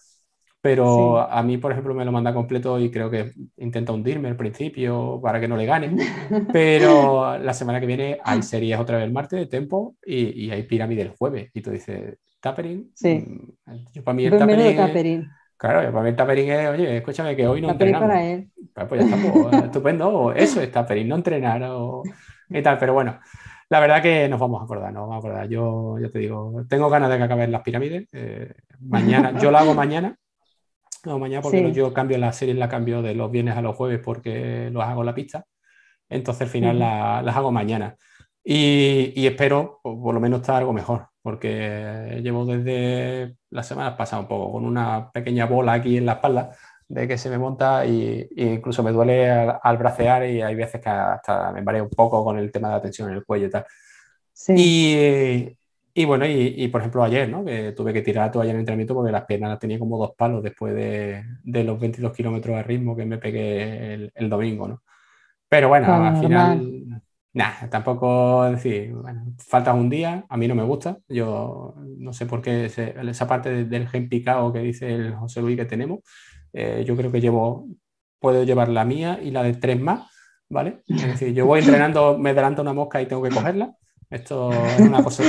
[0.60, 4.36] pero a mí, por ejemplo, me lo manda completo y creo que intenta hundirme al
[4.36, 5.96] principio para que no le gane.
[6.52, 10.50] Pero la semana que viene hay series otra vez el martes de Tempo y, y
[10.50, 11.50] hay pirámide el jueves.
[11.54, 12.90] Y tú dices, ¿Tapering?
[12.94, 13.24] Sí.
[13.66, 14.38] Mm, yo para mí el
[14.76, 18.08] tapering, Claro, para mí el tapering es, oye, escúchame que hoy no entrenamos.
[18.08, 18.50] Para él.
[18.72, 20.32] Pues, pues ya está, pues, estupendo.
[20.32, 22.02] Eso es tapering, no entrenar o,
[22.48, 22.78] y tal.
[22.78, 23.18] Pero bueno,
[23.68, 25.48] la verdad que nos vamos a acordar, nos vamos a acordar.
[25.48, 28.08] Yo, yo te digo, tengo ganas de que acaben las pirámides.
[28.12, 30.16] Eh, mañana, yo lo hago mañana.
[31.04, 34.00] No, mañana porque yo cambio las series, la cambio de los viernes a los jueves
[34.04, 35.44] porque los hago en la pista.
[36.08, 37.96] Entonces al final las hago mañana.
[38.50, 44.22] Y, y espero por lo menos estar algo mejor, porque llevo desde la semana pasada
[44.22, 46.52] un poco con una pequeña bola aquí en la espalda
[46.88, 50.88] de que se me monta y, incluso me duele al, bracear y hay veces que
[50.88, 53.50] hasta me mareo un poco con el tema de la tensión en el cuello y
[53.50, 53.66] tal.
[54.32, 55.54] Sí.
[55.92, 57.44] Y, bueno, y, por ejemplo ayer, ¿no?
[57.44, 60.12] Que tuve que tirar todo ayer en entrenamiento porque las piernas las tenía como dos
[60.16, 64.68] palos después de, de los 22 kilómetros de ritmo que me pegué el, el domingo,
[64.68, 64.82] ¿no?
[65.50, 67.02] Pero bueno, al final,
[67.38, 72.26] nada, tampoco decir, bueno, falta un día, a mí no me gusta, yo no sé
[72.26, 76.00] por qué esa parte del gen picado que dice el José Luis que tenemos,
[76.52, 77.68] eh, yo creo que llevo,
[78.18, 80.10] puedo llevar la mía y la de tres más,
[80.48, 80.82] ¿vale?
[80.88, 83.72] Es decir, yo voy entrenando, me adelanto una mosca y tengo que cogerla.
[84.10, 85.22] Esto es una cosa,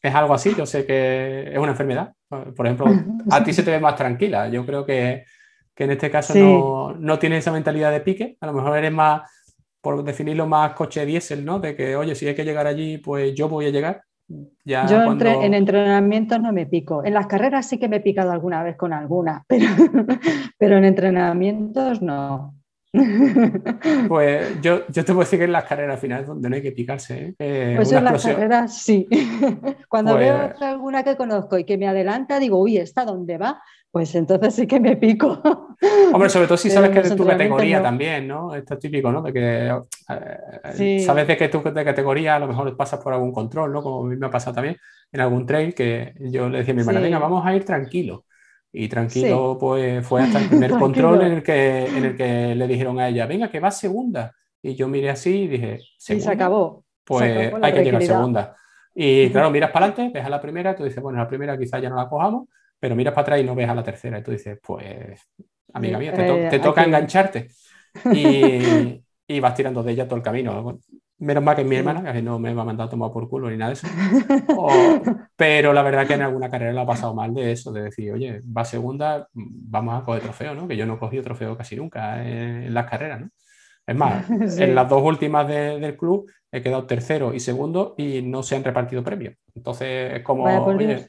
[0.00, 2.12] es algo así, yo sé que es una enfermedad.
[2.28, 2.86] Por ejemplo,
[3.30, 4.48] a ti se te ve más tranquila.
[4.48, 5.24] Yo creo que,
[5.74, 8.92] que en este caso no, no tienes esa mentalidad de pique, a lo mejor eres
[8.92, 9.22] más,
[9.80, 11.58] por definirlo más coche diésel, ¿no?
[11.60, 14.02] De que, oye, si hay que llegar allí, pues yo voy a llegar
[14.64, 15.02] yo
[15.42, 17.02] en entrenamientos no me pico.
[17.04, 19.66] En las carreras sí que me he picado alguna vez con alguna, pero,
[20.58, 22.54] pero en entrenamientos no.
[24.08, 26.62] Pues yo, yo te puedo decir que en las carreras al final donde no hay
[26.62, 27.18] que picarse.
[27.18, 27.34] ¿eh?
[27.38, 29.06] eh pues en las carreras sí.
[29.88, 33.62] Cuando veo pues alguna que conozco y que me adelanta, digo, uy, ¿esta dónde va?
[33.90, 35.40] Pues entonces sí que me pico.
[36.12, 38.54] Hombre, sobre todo si sabes que es tu categoría también, ¿no?
[38.54, 39.22] Esto es típico, ¿no?
[39.22, 43.32] De que eh, sabes de que tu de categoría a lo mejor pasas por algún
[43.32, 43.82] control, ¿no?
[43.82, 44.76] Como a mí me ha pasado también
[45.10, 48.24] en algún trail que yo le decía a mi hermana, venga, vamos a ir tranquilo.
[48.70, 52.66] Y tranquilo, pues fue hasta el primer control en el, que, en el que le
[52.66, 54.34] dijeron a ella, venga, que va segunda.
[54.60, 56.22] Y yo miré así y dije, ¿segunda?
[56.22, 56.84] Y se acabó.
[57.04, 58.54] Pues hay que llegar segunda.
[58.94, 61.80] Y claro, miras para adelante, ves a la primera, tú dices, bueno, la primera quizás
[61.80, 62.48] ya no la cojamos,
[62.78, 64.18] pero miras para atrás y no ves a la tercera.
[64.18, 65.20] Y tú dices, pues,
[65.72, 67.48] amiga mía, te, eh, toca engancharte.
[68.12, 70.78] Y, y, vas tirando de ella todo el camino.
[71.20, 73.50] Menos mal que mi hermana, que no me va a mandar a tomar por culo
[73.50, 73.88] ni nada de eso.
[75.36, 78.12] pero la verdad que en alguna carrera la ha pasado mal de eso, de decir,
[78.12, 80.68] oye, va segunda, vamos a coger trofeo, ¿no?
[80.68, 83.30] Que yo no he cogido trofeo casi nunca en, las carreras, ¿no?
[83.84, 88.44] Es más, en las dos últimas del club he quedado tercero y segundo y no
[88.44, 89.34] se han repartido premios.
[89.56, 91.08] Entonces es como, oye,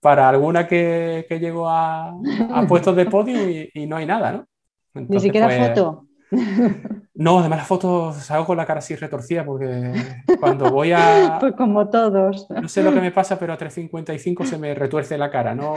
[0.00, 4.32] para alguna que, que llegó a, a, puestos de podio y, y, no hay nada,
[4.32, 4.46] ¿no?
[4.94, 6.04] Ni siquiera pues, foto.
[7.18, 9.92] No, además las fotos salgo con la cara así retorcida porque
[10.40, 11.38] cuando voy a...
[11.40, 12.46] Pues como todos.
[12.48, 15.52] No sé lo que me pasa, pero a 3.55 se me retuerce la cara.
[15.52, 15.74] No,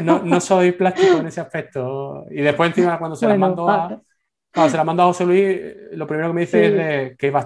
[0.00, 2.24] no, no, soy plástico en ese aspecto.
[2.30, 4.00] Y después encima cuando se la mando a...
[4.54, 5.58] Cuando se la mando a José Luis,
[5.90, 7.40] lo primero que me dice es de, ¿qué va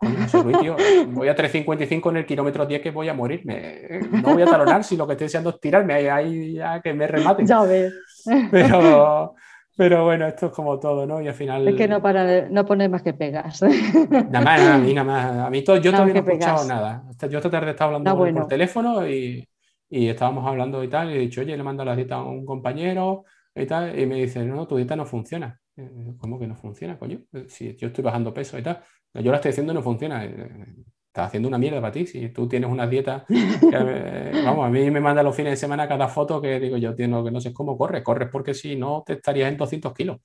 [0.00, 0.76] Luis, tío,
[1.08, 4.00] voy a 3.55 en el kilómetro 10 que voy a morirme.
[4.10, 7.06] No voy a talonar si lo que estoy deseando es tirarme ahí, ya que me
[7.06, 7.46] remate.
[7.46, 7.94] Ya ves.
[8.50, 9.34] Pero...
[9.76, 11.20] Pero bueno, esto es como todo, ¿no?
[11.20, 11.68] Y al final.
[11.68, 13.60] Es que no, para, no pones más que pegas.
[14.10, 15.46] Nada más, a mí nada más.
[15.46, 17.04] A mí todo, yo todavía no he escuchado nada.
[17.28, 19.46] Yo esta tarde estaba hablando por teléfono y,
[19.90, 21.10] y, estábamos hablando y tal.
[21.10, 23.98] Y he dicho, oye, le mando la dieta a un compañero y tal.
[23.98, 25.60] Y me dice, no, tu dieta no funciona.
[25.76, 27.20] Eh, ¿Cómo que no funciona, coño?
[27.46, 28.80] Si yo estoy bajando peso y tal.
[29.14, 30.24] Yo la estoy diciendo no funciona.
[30.24, 30.66] Eh,
[31.06, 32.06] está haciendo una mierda para ti.
[32.06, 33.26] Si tú tienes una dieta,
[34.42, 37.24] vamos, a mí me manda los fines de semana cada foto que digo yo, tío,
[37.24, 40.18] que no sé cómo corres, corres porque si no te estarías en 200 kilos.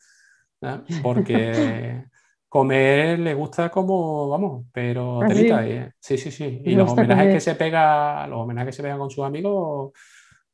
[1.01, 2.05] Porque,
[2.47, 5.65] comer le gusta como, vamos, pero ¿Ah, telita.
[5.65, 5.71] sí?
[5.71, 5.91] eh.
[5.99, 6.61] Sí, sí, sí.
[6.63, 7.33] Y los homenajes comer.
[7.35, 9.91] que se pega, los homenajes que se pegan con sus amigos,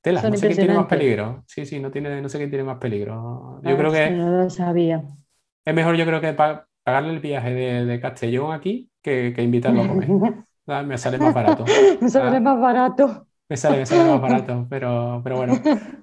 [0.02, 0.22] tela.
[0.22, 1.44] Son No sé quién tiene más peligro.
[1.48, 3.60] Sí, sí, no tiene, no sé quién tiene más peligro.
[3.64, 5.04] Yo Ah, creo que no lo sabía.
[5.66, 9.42] es mejor, yo creo que pa- pagarle el viaje de, de Castellón aquí que, que
[9.44, 10.08] invitarlo a comer.
[10.86, 11.66] Me sale más barato.
[12.08, 12.40] Sale Ah.
[12.40, 13.28] más barato.
[13.50, 15.54] Me sale, me sale más barato, pero, pero bueno,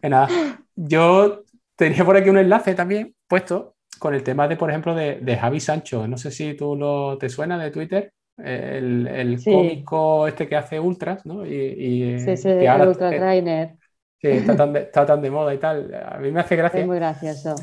[0.01, 0.29] que nada.
[0.75, 1.45] Yo
[1.77, 5.37] tenía por aquí un enlace también puesto con el tema de, por ejemplo, de, de
[5.37, 6.09] Javi Sancho.
[6.09, 9.51] No sé si tú lo te suena de Twitter, el, el Sí.
[9.51, 11.45] cómico este que hace ultras, ¿no?
[11.47, 13.77] Y, y, Sí, sí, que el ahora Ultra eh, Trainer.
[14.21, 15.95] sí, está tan de, está tan de moda y tal.
[15.95, 17.55] A mí me hace Es gracia muy gracioso.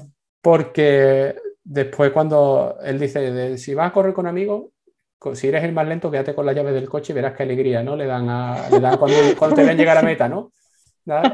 [0.41, 4.65] porque después cuando él dice, de, si vas a correr con amigos,
[5.36, 7.84] si eres el más lento, quédate con la llave del coche y verás qué alegría,
[7.84, 7.95] ¿no?
[7.95, 10.52] Le dan, a, le dan cuando, cuando te ven llegar a meta, ¿no?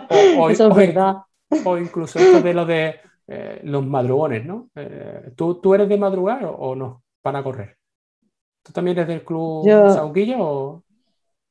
[0.10, 1.16] O, o- Eso es o- verdad.
[1.64, 2.96] o incluso esto de lo de
[3.28, 4.70] eh, los madrugones, ¿no?
[4.76, 7.78] Eh, ¿tú, tú eres de madrugar o, no para correr?
[8.64, 9.88] ¿Tú también eres del club Yo-
[10.40, 10.84] o...?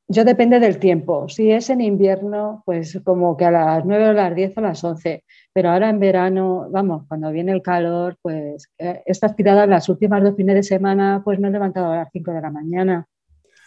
[0.08, 1.28] Yo depende del tiempo.
[1.28, 4.82] Si es en invierno, pues como que a las 9 o las 10 o las
[4.84, 5.24] 11.
[5.52, 10.22] Pero ahora en verano, vamos, cuando viene el calor, pues eh, estas tiradas, las últimas
[10.22, 13.06] dos fines de semana, pues me he levantado a las 5 de la mañana.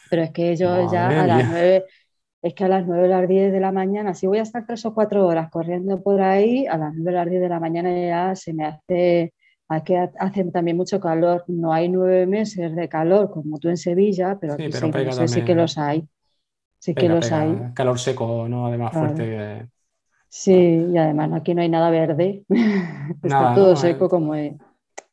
[0.10, 1.46] Pero es que yo ya a las mía.
[1.46, 1.86] 9,
[2.44, 4.66] es que a las 9 o las 10 de la mañana, si voy a estar
[4.68, 7.60] tres o cuatro horas corriendo por ahí, a las 9 o las 10 de la
[7.60, 9.34] mañana ya se me hace,
[9.70, 11.44] aquí ha- hace también mucho calor.
[11.48, 15.16] No hay nueve meses de calor como tú en Sevilla, pero Sí, aquí pero pega
[15.16, 16.08] meses sí que los hay.
[16.80, 17.66] Sí que Pega, los pega, hay.
[17.74, 18.68] calor seco, ¿no?
[18.68, 18.96] Además Claro.
[18.98, 19.36] fuerte.
[19.62, 19.70] eh,
[20.30, 22.44] Sí, y además aquí no hay nada verde.
[23.24, 23.76] Está Nada, todo ¿no?
[23.76, 24.34] seco Eh, como.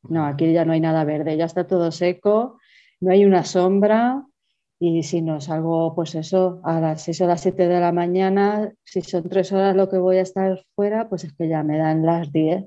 [0.09, 2.59] No, aquí ya no hay nada verde, ya está todo seco,
[3.01, 4.25] no hay una sombra
[4.81, 8.73] y si no salgo, pues eso, a las 6 o las 7 de la mañana,
[8.85, 11.79] si son tres horas lo que voy a estar fuera, pues es que ya me
[11.79, 12.67] dan las 10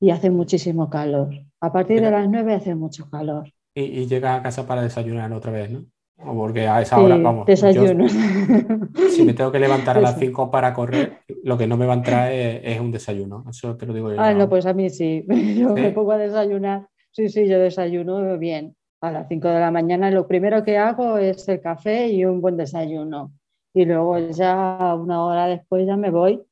[0.00, 1.30] y hace muchísimo calor.
[1.60, 3.52] A partir de las 9 hace mucho calor.
[3.74, 5.86] Y, y llegas a casa para desayunar otra vez, ¿no?
[6.16, 8.06] Porque a esa Sí, hora, vamos, yo desayuno.
[9.04, 10.20] si me tengo que levantar a las Eso.
[10.20, 13.44] 5 para correr, lo que no me va a entrar es, es un desayuno.
[13.50, 14.20] Eso te lo digo yo.
[14.20, 15.24] Ah, no, pues a mí sí.
[15.58, 15.94] Yo me ¿Sí?
[15.94, 16.88] pongo a desayunar.
[17.10, 18.76] Sí, sí, yo desayuno bien.
[19.00, 22.40] A las 5 de la mañana lo primero que hago es el café y un
[22.40, 23.32] buen desayuno.
[23.74, 26.42] Y luego ya una hora después ya me voy.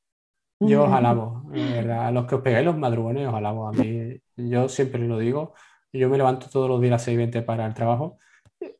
[0.59, 2.07] Yo os alabo, de verdad.
[2.07, 3.67] A los que os pegáis los madrugones, os alabo.
[3.67, 5.53] A mí, yo siempre lo digo.
[5.91, 8.17] Yo me levanto todos los días a las 6:20 para el trabajo.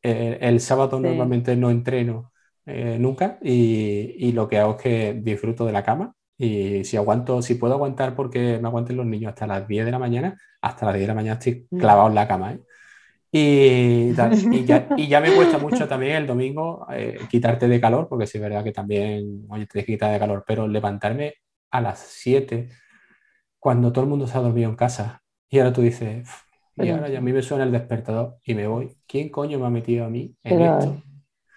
[0.02, 1.08] Eh, el sábado Sí.
[1.08, 2.32] normalmente no entreno
[2.66, 6.14] eh, nunca y, y lo que hago es que disfruto de la cama.
[6.38, 9.90] Y si aguanto, si puedo aguantar porque me aguanten los niños hasta las 10 de
[9.92, 11.76] la mañana, hasta las 10 de la mañana estoy Mm.
[11.76, 12.60] clavado en la cama, ¿eh?
[13.32, 14.14] Y,
[14.64, 16.86] ya, y ya me cuesta mucho también el domingo
[17.28, 20.66] quitarte de calor, porque sí es verdad que también, oye, te quita de calor, pero
[20.68, 21.34] levantarme
[21.70, 22.70] a las 7
[23.58, 26.42] cuando todo el mundo se ha dormido en casa y ahora tú dices, "Uf,
[26.76, 28.90] y Pero- ahora ya a mí me suena el despertador y me voy.
[29.06, 30.96] ¿Quién coño me ha metido a mí en Pero, esto?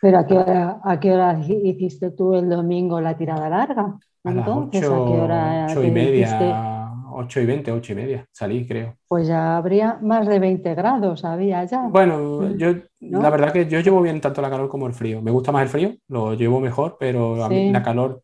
[0.01, 3.97] pero ¿a qué hora, a qué hora hiciste tú el domingo la tirada larga?
[4.23, 4.79] A las 8, ¿a qué
[5.21, 5.91] hora y te hiciste?
[5.91, 8.95] media, 8 y 20, 8 y media, salí, creo.
[9.07, 11.87] Pues ya habría más de 20 grados, había ya.
[11.89, 13.21] Bueno, yo ¿No?
[13.21, 15.21] la verdad que yo llevo bien tanto la calor como el frío.
[15.21, 17.71] Me gusta más el frío, lo llevo mejor, pero a mí Sí.
[17.71, 18.21] la calor,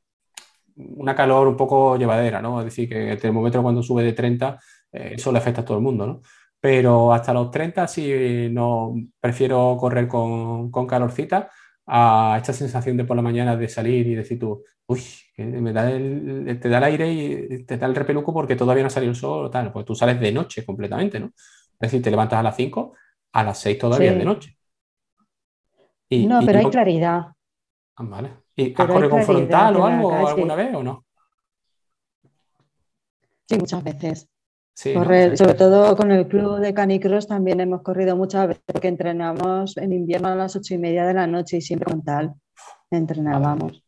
[0.77, 2.59] una calor un poco llevadera, ¿no?
[2.59, 4.59] Es decir, que el termómetro cuando sube de 30,
[4.91, 6.21] eh, eso le afecta a todo el mundo, ¿no?
[6.65, 11.51] Pero hasta los 30 sí no prefiero correr con, con calorcita
[11.85, 14.99] a esta sensación de por la mañana de salir y decir tú, uy,
[15.37, 18.87] me da el, te da el aire y te da el repeluco porque todavía no
[18.87, 19.71] ha salido el sol o tal.
[19.71, 21.27] Pues tú sales de noche completamente, ¿no?
[21.35, 22.93] Es decir, te levantas a las 5,
[23.33, 24.13] a las 6 todavía Sí.
[24.13, 24.57] es de noche.
[26.09, 27.27] Y, no, y pero hay claridad.
[27.95, 28.37] Ah, vale.
[28.55, 30.27] ¿Y has corrido con frontal o algo calle.
[30.29, 31.05] alguna vez o no?
[33.47, 34.29] Sí, muchas veces.
[34.93, 39.77] Correr, sobre todo con el club de Canicross también hemos corrido muchas veces porque entrenamos
[39.77, 42.33] en invierno a las ocho y media de la noche y siempre con tal
[42.91, 43.83] entrenábamos.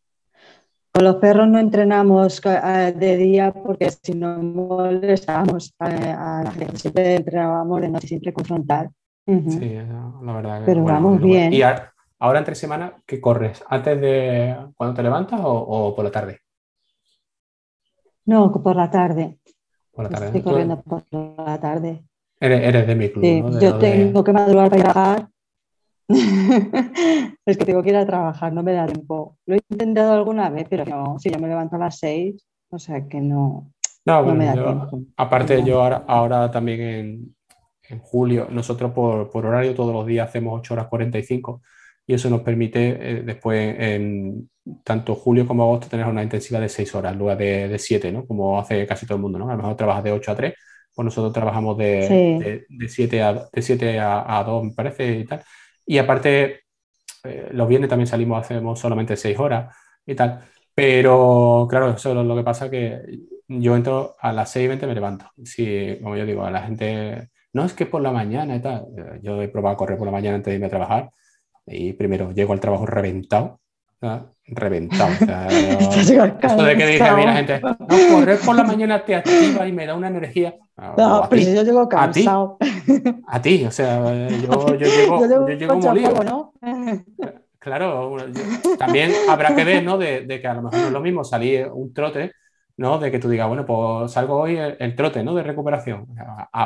[0.94, 6.52] Con los perros no entrenamos eh, de día porque si no molestábamos a, a la
[6.52, 8.90] gente, siempre entrenábamos de noche, siempre con frontal.
[9.26, 9.76] Sí,
[10.24, 10.64] la verdad.
[10.66, 11.52] Pero bueno, vamos bien.
[11.52, 13.62] ¿Y ahora entre semana qué corres?
[13.68, 16.40] ¿Antes de cuando te levantas o, o por la tarde?
[18.26, 19.38] No, por la tarde.
[19.98, 20.26] Por la tarde.
[20.28, 22.04] Estoy corriendo por la tarde.
[22.40, 23.50] Eres, eres de mi club, Sí, ¿no?
[23.50, 25.28] De yo de- tengo que madrugar para ir a trabajar.
[27.46, 29.38] es que tengo que ir a trabajar, no me da tiempo.
[29.48, 32.78] Lo he intentado alguna vez, pero no, si yo me levanto a las seis, o
[32.78, 33.72] sea que no,
[34.06, 35.02] No, no bueno, me da yo- tiempo.
[35.18, 37.36] aparte yo ahora, ahora también en,
[37.90, 41.62] en julio, nosotros por, por horario todos los días hacemos 8 horas 45
[42.06, 42.90] y eso nos permite
[43.20, 44.48] eh, después en
[44.84, 48.12] tanto julio como agosto tener una intensidad de 6 horas en lugar de, de 7,
[48.12, 48.26] ¿no?
[48.26, 49.50] Como hace casi todo el mundo, ¿no?
[49.50, 50.54] A lo mejor trabajas de 8 a 3,
[50.94, 55.44] pues nosotros trabajamos de, 7 a, de a, 2, me parece, y tal.
[55.86, 56.62] Y aparte,
[57.24, 60.42] eh, los viernes también salimos, hacemos solamente 6 horas y tal.
[60.74, 63.02] Pero claro, eso es lo que pasa que
[63.48, 65.32] yo entro a las 6 y 20 me levanto.
[65.44, 68.88] Si, como yo digo, a la gente, no es que por la mañana y tal.
[69.22, 71.10] Yo he probado a correr por la mañana antes de irme a trabajar
[71.66, 73.60] y primero llego al trabajo reventado
[74.48, 75.12] reventado.
[75.12, 75.48] O sea,
[76.42, 77.78] esto de que dije a mí la gente, no,
[78.12, 80.56] correr por la mañana te activa y me da una energía.
[80.98, 82.58] No, pero si yo llego cansado.
[83.28, 86.24] A ti, o sea, yo, yo llego, yo, llego molido.
[86.24, 86.54] ¿no?
[87.60, 88.16] Claro,
[88.80, 89.98] también habrá que ver, ¿no?
[89.98, 92.32] De, de, que a lo mejor no es lo mismo salir un trote,
[92.78, 92.98] ¿no?
[92.98, 95.36] De que tú digas, bueno, pues salgo hoy el, trote, ¿no?
[95.36, 96.06] De recuperación.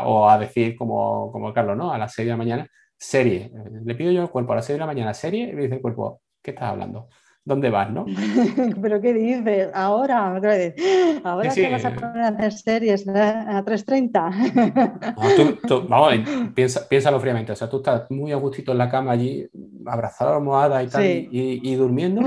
[0.05, 1.91] o a decir, como, como Carlos, ¿no?
[1.91, 3.51] A las 6 de la mañana, serie.
[3.84, 5.75] Le pido yo al cuerpo a las 6 de la mañana, serie, y me dice
[5.75, 7.10] el cuerpo, ¿qué estás hablando?
[7.44, 8.06] dónde vas, ¿no?
[8.82, 9.70] ¿Pero qué dices?
[9.74, 10.76] Ahora, otra vez.
[11.24, 15.88] ¿Ahora te vas a poner a hacer series a 3.30?
[15.88, 16.14] vamos,
[16.54, 17.52] piensa, piénsalo fríamente.
[17.52, 19.48] O sea, tú estás muy a gustito en la cama allí,
[19.86, 22.22] abrazado a la almohada y tal, y, durmiendo,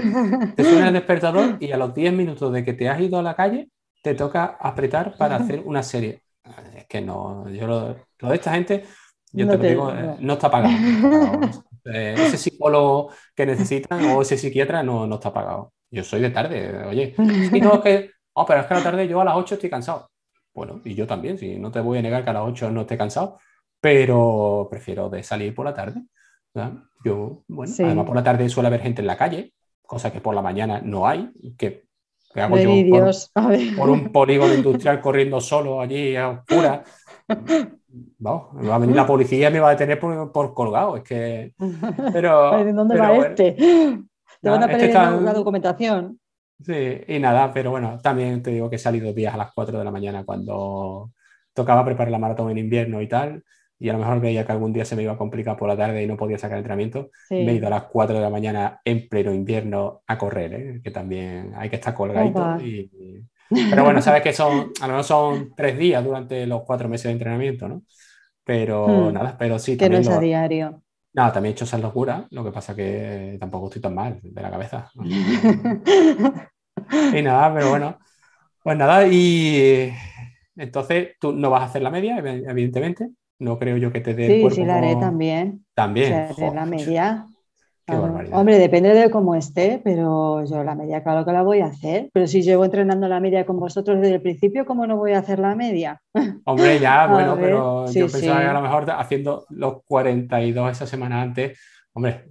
[0.56, 3.22] te suena el despertador y a los 10 minutos de que te has ido a
[3.22, 3.68] la calle,
[4.02, 6.22] te toca apretar para hacer una serie.
[6.76, 8.84] Es que no, yo lo, de esta gente,
[9.34, 10.74] yo te, lo digo, eh, no, está pagado.
[11.86, 15.74] Eh, ese psicólogo que necesitan o ese psiquiatra no, no está pagado.
[15.90, 17.14] Yo soy de tarde, oye.
[17.18, 19.56] Y no, es que, oh, pero es que a la tarde yo a las 8
[19.56, 20.08] estoy cansado.
[20.54, 22.80] Bueno, y yo también, si no te voy a negar que a las 8 no
[22.80, 23.38] esté cansado,
[23.80, 26.04] pero prefiero de salir por la tarde.
[27.04, 30.34] Yo, bueno, además por la tarde suele haber gente en la calle, cosa que por
[30.34, 31.84] la mañana no hay, que,
[32.34, 32.70] hago yo
[33.76, 36.88] por, un polígono industrial corriendo solo allí a oscuras.
[38.18, 40.96] Vamos, va a venir la policía y me va a detener por, colgado.
[40.96, 41.54] Es que.
[42.12, 42.64] Pero.
[42.74, 43.52] ¿Dónde va este?
[44.40, 46.18] Te van a este pedir la documentación.
[46.62, 49.78] Sí, y nada, pero bueno, también te digo que he salido días a las 4
[49.78, 51.10] de la mañana cuando
[51.52, 53.42] tocaba preparar la maratón en invierno y tal,
[53.78, 55.76] y a lo mejor veía que algún día se me iba a complicar por la
[55.76, 57.10] tarde y no podía sacar entrenamiento.
[57.30, 60.80] Me he ido a las 4 de la mañana en pleno invierno a correr, ¿eh?
[60.82, 62.60] que también hay que estar colgadito.
[62.60, 63.24] Y,
[63.70, 67.04] pero bueno, sabes que son, a lo mejor son tres días durante los cuatro meses
[67.04, 67.82] de entrenamiento, ¿no?
[68.44, 69.12] Pero hmm.
[69.12, 69.76] nada, pero sí.
[69.76, 70.82] Que no es a diario.
[71.14, 74.42] No, también he hecho esas locuras, lo que pasa que tampoco estoy tan mal de
[74.42, 74.90] la cabeza.
[77.14, 77.98] y nada, pero bueno.
[78.62, 79.92] Pues nada, y
[80.56, 83.10] entonces tú no vas a hacer la media, evidentemente.
[83.38, 84.26] No creo yo que te dé.
[84.26, 85.64] Sí, sí, la haré también.
[85.74, 86.28] También.
[86.38, 87.26] la media.
[87.86, 92.08] Hombre, depende de cómo esté, pero yo la media, claro que la voy a hacer.
[92.12, 95.18] Pero si llevo entrenando la media con vosotros desde el principio, ¿cómo no voy a
[95.18, 96.00] hacer la media?
[96.44, 101.20] Hombre, ya, bueno, pero yo pensaba que a lo mejor haciendo los 42 esa semana
[101.20, 101.58] antes,
[101.92, 102.24] hombre,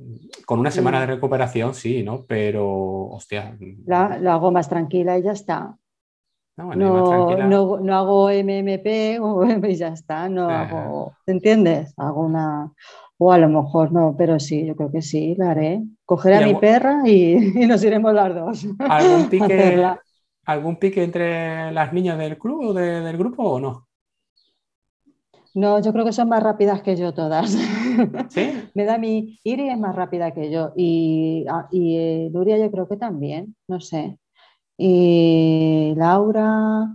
[0.45, 2.26] con una semana de recuperación sí, ¿no?
[2.26, 2.68] Pero,
[3.08, 3.58] hostia.
[3.86, 5.78] La, lo hago más tranquila y ya está.
[6.56, 8.86] No, no, no, hago MMP
[9.70, 11.93] y ya está, no hago, ¿entiendes?
[11.97, 12.72] Hago una,
[13.26, 15.82] o a lo mejor no, pero sí, yo creo que sí, la haré.
[16.05, 17.36] Cogeré a mi perra y,
[17.67, 18.67] nos iremos las dos.
[18.80, 19.82] ¿Algún pique,
[20.45, 23.88] ¿Algún pique entre las niñas del club o del grupo o no?
[25.55, 27.51] No, yo creo que son más rápidas que yo todas.
[28.30, 28.69] ¿Sí?
[28.74, 29.39] Me da mi.
[29.43, 33.55] Iri es más rápida que yo y, ah, y eh, Luria yo creo que también,
[33.67, 34.19] no sé.
[34.78, 36.88] Y Laura,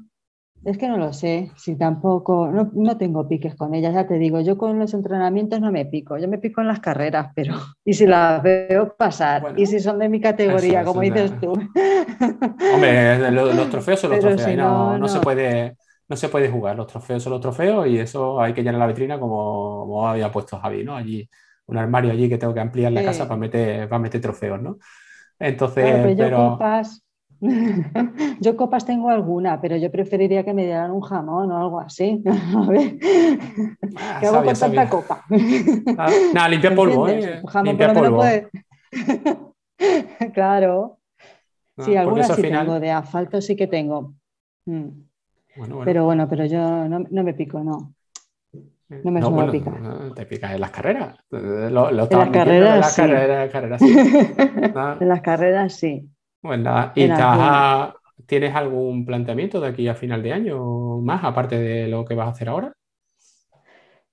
[0.70, 4.40] es que no lo sé, si tampoco, no, tengo piques con ellas, ya te digo,
[4.40, 7.54] yo con los entrenamientos no me pico, yo me pico en las carreras, pero
[7.84, 11.52] y si las veo pasar, y si son de mi categoría, como dices tú.
[12.74, 16.86] Hombre, los, trofeos son los trofeos, no, no, se puede, no se puede jugar, los
[16.86, 20.84] trofeos son los trofeos y eso hay que llenar la vitrina como, había puesto Javi,
[20.84, 20.96] ¿no?
[20.96, 21.26] Allí,
[21.66, 24.76] un armario allí que tengo que ampliar la casa para meter, para meter trofeos, ¿no?
[25.38, 26.58] Entonces, pero, Yo
[28.56, 32.22] copas tengo alguna, pero yo preferiría que me dieran un jamón o algo así.
[32.56, 32.98] A ver.
[33.96, 35.24] Ah, ¿Qué hago con tanta copa?
[35.96, 37.40] Ah, nada, limpia polvo, ¿eh?
[37.64, 38.22] limpia polvo.
[40.34, 40.98] claro.
[41.76, 44.14] Ah, sí, alguna sí tengo, de asfalto sí que tengo.
[44.66, 44.88] Mm.
[45.84, 47.94] Pero bueno, pero yo no, me pico, no.
[48.88, 50.14] No me suelo picar.
[50.14, 51.18] Te picas en las carreras.
[51.30, 53.96] Lo, en las carreras, en las carreras, sí.
[55.00, 56.08] en las carreras sí.
[56.40, 57.08] Pues nada, ¿y
[58.26, 62.28] tienes algún planteamiento de aquí a final de año más, aparte de lo que vas
[62.28, 62.72] a hacer ahora?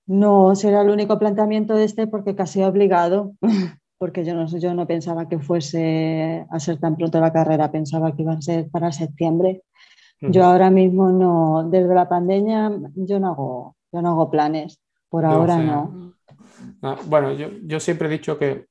[0.07, 3.33] No, será el único planteamiento de este porque casi obligado,
[3.97, 8.15] porque yo no, yo no pensaba que fuese a ser tan pronto la carrera, pensaba
[8.15, 9.63] que iba a ser para septiembre.
[10.21, 15.25] Yo ahora mismo no, desde la pandemia yo no hago, yo no hago planes, por
[15.25, 16.13] ahora no.
[16.81, 18.65] Ah, bueno, yo, yo siempre he dicho que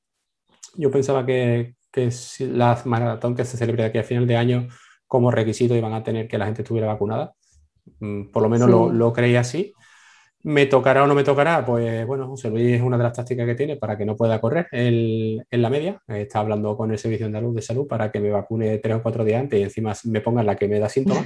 [0.75, 2.11] yo pensaba que, que
[2.51, 4.67] las maratón que se celebre aquí a final de año
[5.07, 7.33] como requisito iban a tener que la gente estuviera vacunada.
[7.99, 9.73] mm, por lo menos lo, lo creí así.
[10.45, 11.65] ¿Me tocará o no me tocará?
[11.65, 14.39] Pues bueno, José Luis es una de las tácticas que tiene para que no pueda
[14.39, 15.99] correr en la media.
[16.07, 19.25] Está hablando con el Servicio Andaluz de Salud para que me vacune tres o cuatro
[19.25, 21.25] días antes y encima me pongan la que me da síntomas.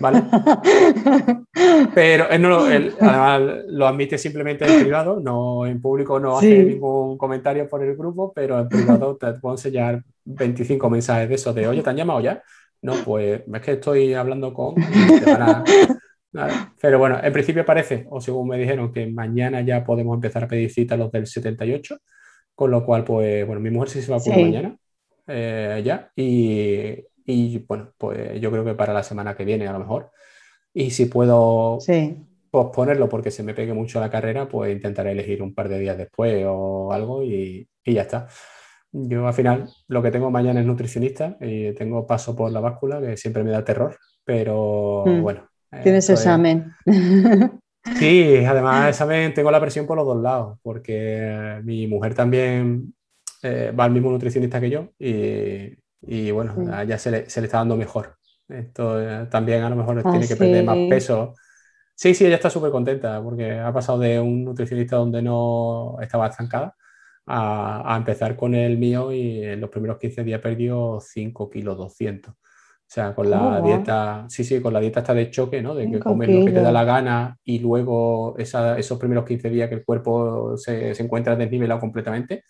[0.00, 0.24] ¿Vale?
[1.94, 7.16] Pero él, no, además lo admite simplemente en privado, no en público no hace ningún
[7.16, 11.68] comentario por el grupo, pero en privado te puedo enseñar 25 mensajes de eso de,
[11.68, 12.42] oye, ¿te han llamado ya?
[12.82, 14.74] No, pues es que estoy hablando con...
[16.80, 20.48] Pero bueno, en principio parece, o según me dijeron, que mañana ya podemos empezar a
[20.48, 21.98] pedir cita los del 78,
[22.54, 24.76] con lo cual, pues, bueno, mi mujer sí se va a mañana,
[25.26, 29.72] eh, ya, y, y, bueno, pues yo creo que para la semana que viene a
[29.72, 30.10] lo mejor.
[30.74, 31.78] Y si puedo
[32.50, 35.98] posponerlo porque se me pegue mucho la carrera, pues intentaré elegir un par de días
[35.98, 38.28] después o algo y, y ya está.
[38.92, 43.00] Yo al final lo que tengo mañana es nutricionista y tengo paso por la báscula,
[43.00, 45.22] que siempre me da terror, pero mm.
[45.22, 45.48] bueno,
[45.82, 46.72] Tienes examen.
[47.96, 52.94] Sí, además examen tengo la presión por los dos lados, porque mi mujer también
[53.42, 58.16] eh, va al mismo nutricionista que yo y, bueno, ya se le, está dando mejor.
[58.48, 61.34] Esto eh, también a lo mejor ah, tiene que perder más peso.
[61.94, 66.28] Sí, sí, ella está súper contenta porque ha pasado de un nutricionista donde no estaba
[66.28, 66.74] estancada
[67.26, 71.76] a, a, empezar con el mío y en los primeros 15 días perdió 5 kilos
[71.76, 72.34] 200.
[72.88, 75.74] O sea, con la dieta, sí, sí, con la dieta está de choque, ¿no?
[75.74, 79.68] De que comes lo que te da la gana y luego esos primeros 15 días
[79.68, 82.44] que el cuerpo se, se encuentra desnivelado completamente.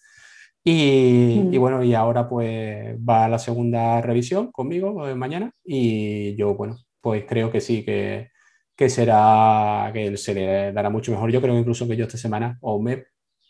[0.62, 1.60] Y, y, mm.
[1.60, 6.76] bueno, y ahora pues va a la segunda revisión conmigo eh, mañana y yo, bueno,
[7.00, 8.30] pues creo que sí, que,
[8.76, 11.32] que será, que se le dará mucho mejor.
[11.32, 13.06] Yo creo incluso que yo esta semana o me he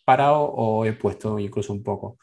[0.06, 2.16] parado o he puesto incluso un poco.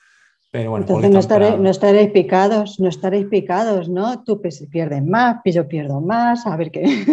[0.51, 4.23] Entonces no, estaréis picados, no estaréis picados, ¿no?
[4.23, 7.05] Tú pierdes más, yo pierdo más, a ver qué.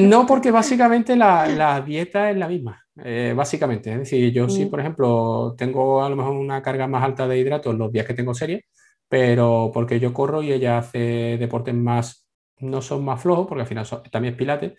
[0.00, 3.92] no, porque básicamente la, dieta es la misma, eh, básicamente.
[3.92, 4.70] Es decir, yo sí, mm.
[4.70, 8.14] por ejemplo, tengo a lo mejor una carga más alta de hidratos los días que
[8.14, 8.64] tengo serie,
[9.06, 12.26] pero porque yo corro y ella hace deportes más,
[12.58, 14.72] no son más flojos, porque al final también es pilates,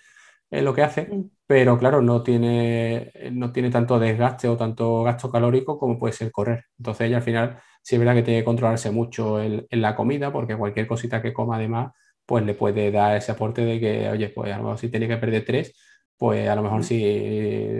[0.53, 1.31] es lo que hace, mm.
[1.47, 6.31] pero claro, no tiene, no tiene tanto desgaste o tanto gasto calórico como puede ser
[6.31, 6.65] correr.
[6.77, 10.31] Entonces ella al final sí es verdad que tiene que controlarse mucho en, la comida,
[10.31, 11.93] porque cualquier cosita que coma además,
[12.25, 15.07] pues le puede dar ese aporte de que, oye, pues a lo mejor si tiene
[15.07, 15.73] que perder tres,
[16.17, 16.99] pues a lo mejor si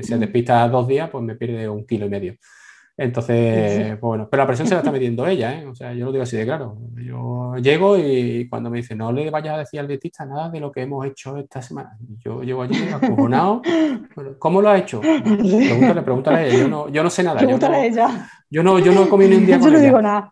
[0.01, 2.35] se despista dos días, pues me pierde un kilo y medio.
[2.95, 5.65] Entonces, pues bueno, pero la presión se la está metiendo ella, ¿eh?
[5.65, 6.77] O sea, yo lo digo así de claro.
[6.95, 10.59] Yo llego y cuando me dice, no le vayas a decir al dietista nada de
[10.59, 11.97] lo que hemos hecho esta semana.
[12.19, 13.61] Yo llego allí acojonado.
[14.37, 15.01] ¿Cómo lo ha hecho?
[15.01, 16.57] Pregúntale, pregúntale a ella.
[16.57, 17.39] Yo no, yo no sé nada.
[17.39, 18.29] Pregúntale a ella.
[18.49, 20.31] Yo no, yo no comí ni un día con Yo no digo nada.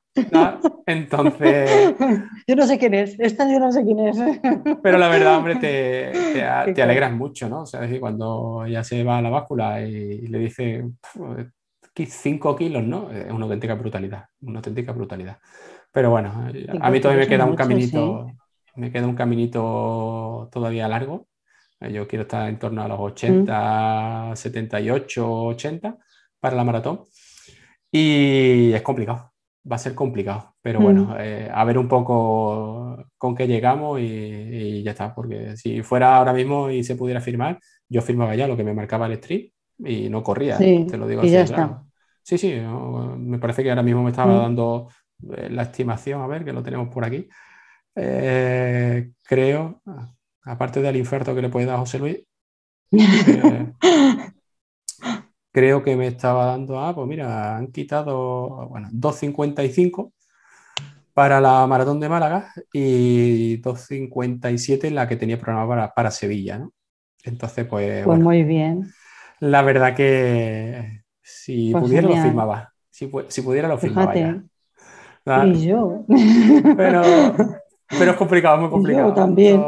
[0.86, 1.96] Entonces.
[2.48, 3.18] Yo no sé quién es.
[3.18, 4.18] Esta yo no sé quién es.
[4.84, 6.12] Pero la verdad, hombre, te,
[6.74, 7.62] te, alegras mucho, ¿no?
[7.62, 10.84] O sea, es decir, cuando ya se va a la báscula y le dice
[11.96, 13.12] 5 kilos, ¿no?
[13.12, 14.26] Es una auténtica brutalidad.
[14.42, 15.40] Una auténtica brutalidad.
[15.92, 18.28] Pero bueno, a mí todavía me queda un caminito.
[18.76, 21.28] Me queda un caminito todavía largo.
[21.82, 25.98] Yo quiero estar en torno a los 80, 78, 80
[26.40, 27.06] para la maratón.
[27.92, 29.34] Y es complicado,
[29.70, 30.84] va a ser complicado, pero mm.
[30.84, 36.16] bueno, eh, a ver un poco con qué llegamos y, ya está, porque si fuera
[36.16, 39.52] ahora mismo y se pudiera firmar, yo firmaba ya lo que me marcaba el street
[39.84, 41.54] y no corría, te lo digo así.
[42.24, 42.54] Sí, sí,
[43.18, 44.42] me parece que ahora mismo me estaba mm.
[44.42, 44.90] dando
[45.36, 47.28] eh, la estimación, a ver, que lo tenemos por aquí.
[47.96, 49.82] Eh, creo,
[50.44, 52.20] aparte del infarto que le puede dar a José Luis,
[55.52, 60.14] creo que me estaba dando, ah, pues mira, han quitado, bueno, 2.55
[61.14, 66.60] para la maratón de Málaga y 2.57 en la que tenía programada para, para, Sevilla,
[66.60, 66.72] ¿no?
[67.24, 68.06] Entonces, pues...
[68.06, 68.92] Pues muy bien.
[69.42, 72.74] La verdad que si pues pudiera lo firmaba.
[72.90, 74.42] Si, pudiera lo firmaba ya.
[75.46, 76.06] Y yo.
[76.78, 77.02] Pero,
[77.88, 79.10] pero es complicado, muy complicado.
[79.10, 79.62] Yo también.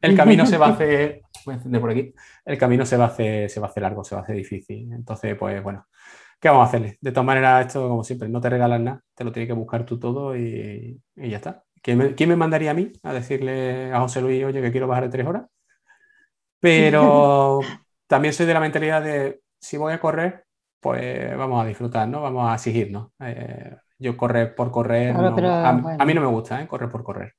[0.00, 2.14] El camino se va a hacer voy a encender por aquí,
[2.44, 4.36] el camino se va, a hacer, se va a hacer largo, se va a hacer
[4.36, 4.92] difícil.
[4.92, 5.86] Entonces, pues bueno,
[6.40, 6.98] ¿qué vamos a hacerle?
[7.00, 9.84] De todas maneras, esto, como siempre, no te regalas nada, te lo tienes que buscar
[9.84, 11.62] tú todo y, ya está.
[11.82, 15.10] ¿Quién me, mandaría a mí a decirle a José Luis, oye, que quiero bajar de
[15.10, 15.44] tres horas?
[16.60, 17.60] Pero
[18.06, 20.44] también soy de la mentalidad de, si voy a correr,
[20.80, 22.20] pues vamos a disfrutar, ¿no?
[22.20, 23.10] Vamos a exigirnos.
[23.20, 26.66] Eh, yo correr por correr, a, mí no me gusta, ¿eh?
[26.66, 27.34] Correr por correr.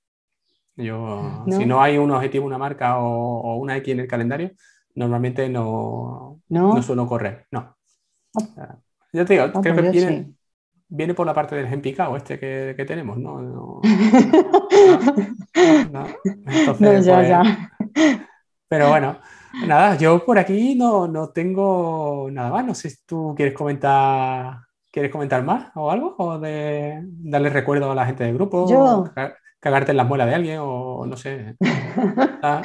[0.75, 4.51] Yo, si no hay un objetivo, una marca o, una X en el calendario,
[4.95, 6.81] normalmente no, no.
[6.81, 7.45] suelo correr.
[7.51, 7.77] No.
[8.57, 8.75] Ah.
[9.13, 10.27] Yo te digo, ah, creo pues que
[10.89, 13.41] viene, por la parte del empicado este que, que tenemos, ¿no?
[13.41, 13.81] no,
[16.45, 17.71] Entonces, ya, pues, ya.
[18.67, 19.17] Pero bueno,
[19.61, 22.65] Nada, yo por aquí no, no tengo nada más.
[22.65, 24.59] No sé si tú quieres comentar,
[24.91, 29.05] quieres comentar más o algo, o de darle recuerdo a la gente del grupo, Yo.
[29.59, 31.55] cagarte en la muela de alguien, o no sé.
[32.43, 32.61] Ah,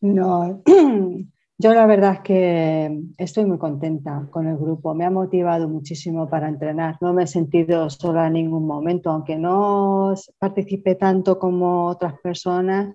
[0.00, 0.62] No,
[1.58, 4.94] yo la verdad es que estoy muy contenta con el grupo.
[4.94, 6.98] Me ha motivado muchísimo para entrenar.
[7.00, 12.94] No me he sentido sola en ningún momento, aunque no participe tanto como otras personas,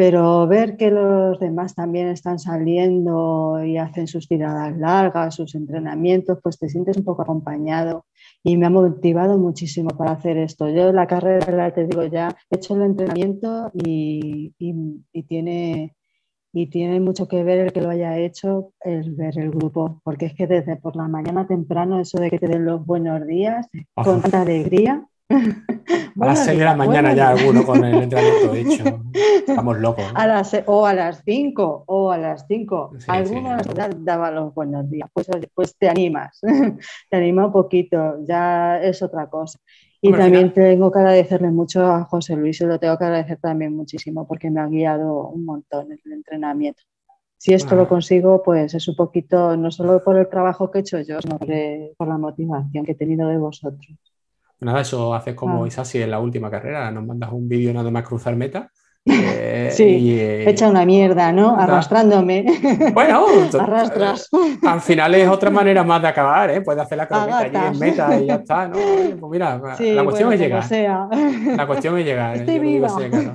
[0.00, 6.38] pero ver que los demás también están saliendo y hacen sus tiradas largas, sus entrenamientos,
[6.42, 8.06] pues te sientes un poco acompañado
[8.42, 10.70] y me ha motivado muchísimo para hacer esto.
[10.70, 15.94] Yo la carrera, te digo ya, he hecho el entrenamiento y, y- y tiene,
[16.52, 20.26] y tiene mucho que ver el que lo haya hecho, el ver el grupo, porque
[20.26, 23.68] es que desde por la mañana temprano, eso de que te den los buenos días,
[24.02, 25.08] con ojo, tanta alegría.
[26.20, 29.02] a las 6 de la mañana ya alguno con el entrenamiento hecho.
[29.46, 30.04] Estamos locos.
[30.12, 30.18] ¿no?
[30.18, 32.92] A las, o a las 5, o a las 5.
[32.98, 33.72] Sí, Algunos sí.
[33.74, 35.08] da- daban los buenos días.
[35.12, 36.40] Pues, pues te animas,
[37.10, 39.58] te anima un poquito, ya es otra cosa.
[40.02, 43.38] Y Hombre, también tengo que agradecerle mucho a José Luis, y lo tengo que agradecer
[43.38, 46.82] también muchísimo porque me ha guiado un montón en el entrenamiento.
[47.36, 47.78] Si esto Ah.
[47.78, 51.20] lo consigo, pues es un poquito, no solo por el trabajo que he hecho yo,
[51.20, 51.38] sino
[51.96, 53.98] por la motivación que he tenido de vosotros.
[54.60, 55.68] Nada, eso haces como Ah.
[55.68, 56.90] Isasi en la última carrera.
[56.90, 58.70] Nos mandas un vídeo nada más cruzar meta.
[59.06, 61.56] Eh, Sí, y, eh, Hecha una mierda, ¿no?
[61.56, 62.44] Arrastrándome.
[62.94, 63.24] Bueno,
[63.58, 64.28] Arrastras.
[64.66, 66.60] al final es otra manera más de acabar, ¿eh?
[66.60, 68.76] Puedes hacer la croqueta allí en meta y ya está, ¿no?
[68.76, 71.56] Oye, Pues mira, Sí, la cuestión bueno, es llegar.
[71.56, 72.36] La cuestión es llegar.
[72.36, 73.08] Estoy lo digo viva.
[73.08, 73.32] claro.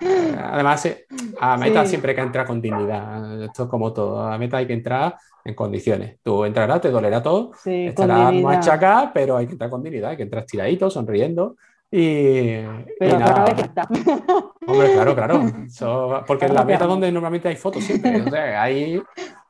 [0.00, 1.06] Eh, Además, eh,
[1.40, 1.90] a meta Sí.
[1.90, 3.42] siempre hay que entrar con dignidad.
[3.44, 4.22] Esto es como todo.
[4.22, 6.16] A meta hay que entrar en condiciones.
[6.22, 10.10] Tú entrarás, te dolerá todo, Sí, estarás machacada, pero hay que entrar con dignidad.
[10.10, 11.56] Hay que entrar tiradito, sonriendo.
[11.94, 12.56] Y,
[12.98, 13.44] Pero y nada.
[13.44, 13.82] vez está.
[14.66, 15.42] Hombre, claro, claro.
[15.66, 18.22] Eso- porque en la meta donde normalmente hay fotos siempre.
[18.22, 19.02] O sea, ahí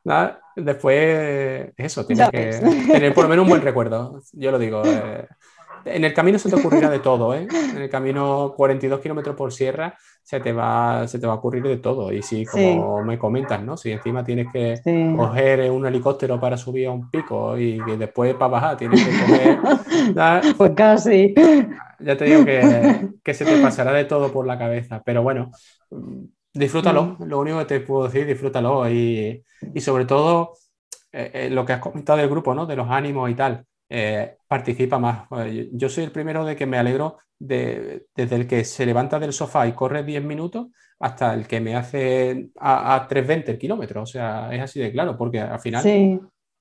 [0.04, 2.50] nada, después eso, tienes que
[2.90, 4.20] tener por lo menos un buen recuerdo.
[4.32, 4.82] Yo lo digo.
[4.84, 5.26] eh,
[5.84, 7.46] en el camino se te ocurrirá de todo, ¿eh?
[7.50, 11.62] En el camino 42 kilómetros por sierra se te va, se te va a ocurrir
[11.64, 12.12] de todo.
[12.12, 13.76] Y si, como me comentas, ¿no?
[13.76, 15.14] Si encima tienes que Sí.
[15.16, 19.10] coger un helicóptero para subir a un pico y que después para bajar tienes que
[19.26, 19.58] coger.
[20.56, 21.34] Pues casi.
[22.00, 25.50] ya te digo que, que se te pasará de todo por la cabeza, pero bueno,
[26.52, 29.42] disfrútalo, lo único que te puedo decir, disfrútalo y,
[29.74, 30.52] y sobre todo
[31.12, 32.66] eh, eh, lo que has comentado del grupo, ¿no?
[32.66, 33.64] De los ánimos y tal,
[33.94, 35.26] eh, participa más.
[35.44, 39.18] Eh, Yo soy el primero de que me alegro de, desde el que se levanta
[39.18, 40.68] del sofá y corre 10 minutos
[41.00, 45.16] hasta el que me hace a, a 3.20 kilómetros, o sea, es así de claro,
[45.18, 46.20] porque al final Sí.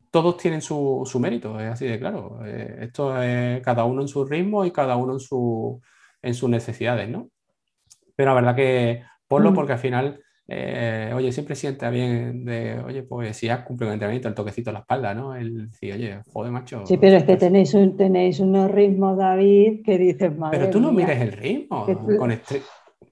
[0.09, 2.39] todos tienen su, su mérito, es así de claro.
[2.45, 5.79] Eh, esto es cada uno en su ritmo y cada uno en, su,
[6.21, 7.29] en sus necesidades, ¿no?
[8.15, 9.55] Pero la verdad que ponlo Mm.
[9.55, 13.93] porque al final, eh, oye, siempre sienta bien de, oye, pues si has cumplido un
[13.93, 15.35] entrenamiento, el toquecito en la espalda, ¿no?
[15.35, 16.85] El decir, oye, joder, macho.
[16.85, 20.79] Sí, pero es que tenéis, un, tenéis unos ritmos, David, que dices, madre Pero tú
[20.79, 21.85] no mires el ritmo.
[22.17, 22.31] Con,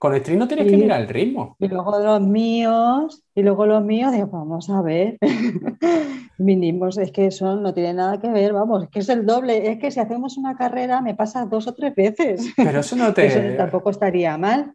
[0.00, 1.56] con stream no tienes que mirar el ritmo.
[1.58, 5.18] Y luego los míos, y luego los míos, digo, vamos a ver.
[6.38, 9.70] Mínimos, es que eso no tiene nada que ver, vamos, es que es el doble.
[9.70, 12.50] Es que si hacemos una carrera me pasa dos o tres veces.
[12.56, 13.26] Pero eso no te.
[13.26, 14.72] Eso tampoco estaría mal.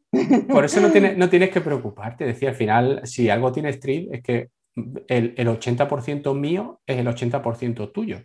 [0.47, 2.23] Por eso no tienes, no tienes que preocuparte.
[2.23, 4.49] Decía, al final, si algo tiene Street, es que
[5.07, 8.19] el, el 80% mío es el 80% tuyo.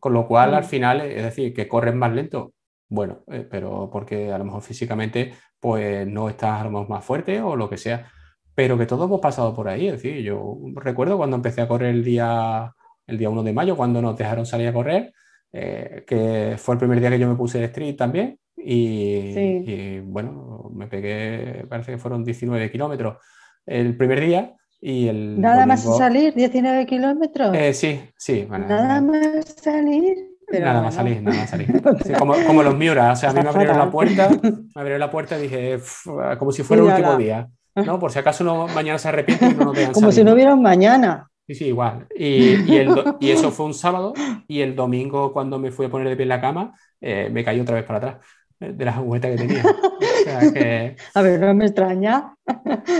[0.00, 2.54] Con lo cual, al final, es decir, que corres más lento.
[2.88, 7.04] Bueno, eh, pero porque a lo mejor físicamente pues no estás a lo mejor más
[7.04, 8.10] fuerte o lo que sea.
[8.54, 9.88] Pero que todos hemos pasado por ahí.
[9.88, 12.72] Es decir, yo recuerdo cuando empecé a correr el día,
[13.06, 15.12] el día 1 de mayo, cuando nos dejaron salir a correr,
[15.52, 18.38] eh, que fue el primer día que yo me puse el street también.
[18.56, 19.64] Y, Sí.
[19.66, 23.18] y, bueno, me pegué, parece que fueron 19 kilómetros
[23.66, 27.54] el primer día y el Nada más salir, 19 kilómetros.
[27.56, 28.46] Eh, sí, sí.
[28.48, 30.35] bueno, Nada más salir.
[30.48, 31.74] Pero nada más salir, nada más salir.
[32.02, 34.40] Sí, como, como los Miura, o sea, a mí me abrieron la puerta,
[34.74, 36.06] me abrieron la puerta y dije, "Uf,
[36.38, 37.48] como si fuera el último día,
[37.84, 37.98] ¿no?
[37.98, 40.34] Por si acaso no, mañana se arrepienten y no nos dejan Como si salir, no
[40.34, 41.28] un mañana.
[41.46, 42.08] Sí, sí, igual.
[42.16, 44.12] Y, y el do- y eso fue un sábado
[44.48, 47.44] y el domingo cuando me fui a poner de pie en la cama, eh, me
[47.44, 48.26] caí otra vez para atrás
[48.60, 49.62] de las agujetas que tenía.
[49.64, 50.96] O sea, que...
[51.14, 52.34] A ver, no me extraña.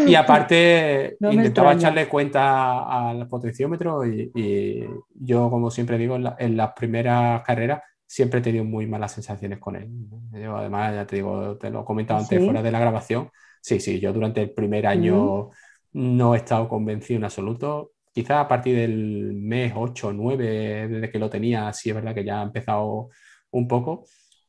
[0.06, 1.78] Y aparte, No intentaba extraña.
[1.78, 4.84] echarle cuenta al potenciómetro y, y
[5.14, 9.12] yo, como siempre digo, en, la- en las primeras carreras siempre he tenido muy malas
[9.12, 9.88] sensaciones con él.
[10.32, 12.44] Yo, además, ya te digo, te lo he comentado antes ¿Sí?
[12.44, 13.30] fuera de la grabación.
[13.60, 15.50] Sí, sí, yo durante el primer año
[15.92, 17.92] no he estado convencido en absoluto.
[18.12, 22.14] Quizá a partir del mes 8 o 9, desde que lo tenía, sí es verdad
[22.14, 23.10] que ya ha empezado
[23.50, 24.04] un poco.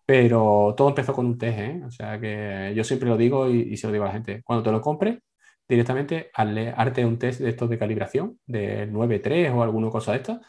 [0.08, 1.82] Pero todo empezó con un test, ¿eh?
[1.86, 4.42] O sea que yo siempre lo digo y, y se lo digo a la gente.
[4.44, 5.20] Cuando te lo compres,
[5.68, 10.20] directamente al arte un test de estos de calibración, de 9.3 o alguna cosa de
[10.20, 10.40] estas,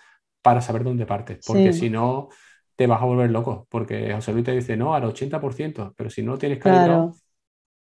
[0.42, 1.44] para saber dónde partes.
[1.44, 2.28] Porque si no,
[2.76, 3.66] te vas a volver loco.
[3.68, 7.14] Porque José Luis te dice, no, al 80%, pero si no tienes calibrado,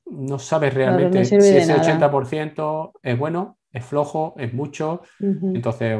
[0.06, 5.02] no sabes realmente si ese 80% es bueno, es flojo, es mucho.
[5.20, 6.00] Entonces,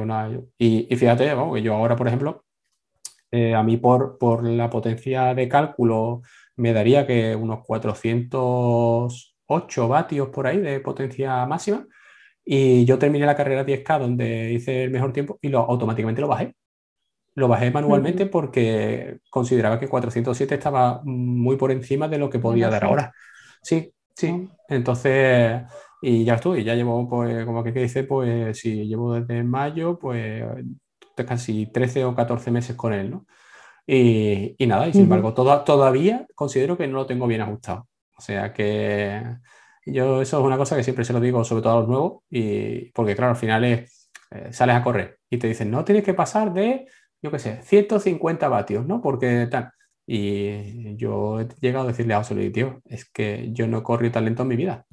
[0.58, 2.46] y, fíjate, que yo ahora, por ejemplo,
[3.32, 6.22] eh, a mí por, por la potencia de cálculo
[6.56, 11.86] me daría que unos 408 vatios por ahí de potencia máxima.
[12.44, 16.30] Y yo terminé la carrera 10K donde hice el mejor tiempo y lo, automáticamente lo
[16.30, 16.56] bajé.
[17.36, 22.70] Lo bajé manualmente porque consideraba que 407 estaba muy por encima de lo que podía
[22.70, 23.14] dar ahora.
[23.62, 24.50] Sí, sí.
[24.70, 25.62] Entonces,
[26.02, 30.44] y ya estoy, ya llevo, pues, como que dice, pues, si llevo desde mayo, pues
[31.26, 33.26] casi 13 o 14 meses con él, ¿no?
[33.86, 37.88] Y, nada, y sin embargo, todavía considero que no lo tengo bien ajustado.
[38.18, 39.24] O sea que
[39.86, 42.24] yo eso es una cosa que siempre se lo digo, sobre todo a los nuevos,
[42.30, 46.04] y porque claro, al final es, eh, sales a correr y te dicen, no tienes
[46.04, 46.88] que pasar de,
[47.22, 49.02] yo qué sé, 150 vatios, ¿no?
[49.02, 49.72] Porque tal.
[50.06, 54.14] Y yo he llegado a decirle a José tío, es que yo no he corrido
[54.14, 54.86] tan lento en mi vida.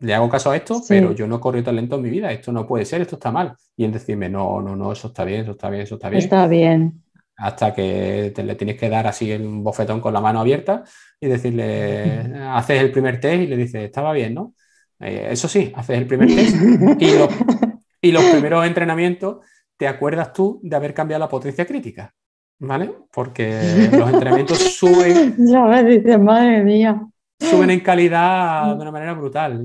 [0.00, 2.30] Le hago caso a esto, pero yo no he corrido tan lento en mi vida.
[2.30, 3.54] Esto no puede ser, esto está mal.
[3.76, 6.22] Y en decirme, no, no, no, eso está bien, eso está bien, eso está bien.
[6.22, 7.02] Está bien
[7.38, 10.82] hasta que te le tienes que dar así un bofetón con la mano abierta
[11.20, 12.20] y decirle,
[12.50, 14.54] haces el primer test y le dices, estaba bien, ¿no?
[15.00, 16.56] Eh, eso sí, haces el primer test
[16.98, 19.38] y, los primeros entrenamientos
[19.76, 22.12] te acuerdas tú de haber cambiado la potencia crítica,
[22.58, 22.92] ¿vale?
[23.12, 25.36] Porque los entrenamientos suben.
[25.38, 27.06] Ya me dices, madre mía.
[27.38, 29.64] Suben en calidad de una manera brutal.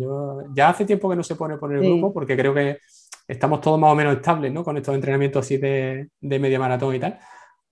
[0.53, 2.78] ya hace tiempo que no se pone por el grupo porque creo que
[3.28, 4.63] estamos todos más o menos estables, ¿no?
[4.63, 7.19] Con estos entrenamientos así de, de media maratón y tal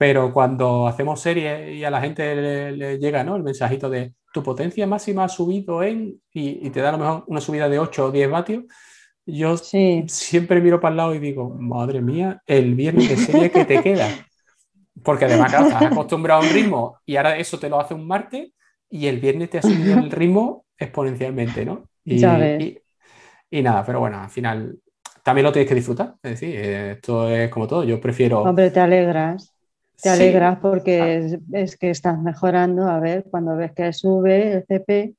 [0.01, 3.35] pero cuando hacemos series y a la gente le, llega ¿no?
[3.35, 7.23] el mensajito de tu potencia máxima ha subido en, y, te da a lo mejor
[7.27, 8.63] una subida de 8 o 10 vatios,
[9.27, 13.63] yo siempre miro para el lado y digo, madre mía, el viernes de serie que
[13.63, 14.09] te queda.
[15.03, 18.07] Porque además, claro, estás acostumbrado a un ritmo y ahora eso te lo hace un
[18.07, 18.53] martes
[18.91, 21.87] y el viernes te ha subido el ritmo exponencialmente, ¿no?
[22.03, 22.23] Y,
[23.49, 24.77] y, nada, pero bueno, al final
[25.23, 26.15] también lo tienes que disfrutar.
[26.21, 27.83] Es decir, esto es como todo.
[27.83, 28.41] Yo prefiero.
[28.41, 29.53] Hombre, te alegras.
[30.01, 35.13] Te alegras porque es, que estás mejorando, a ver, cuando ves que sube el CP.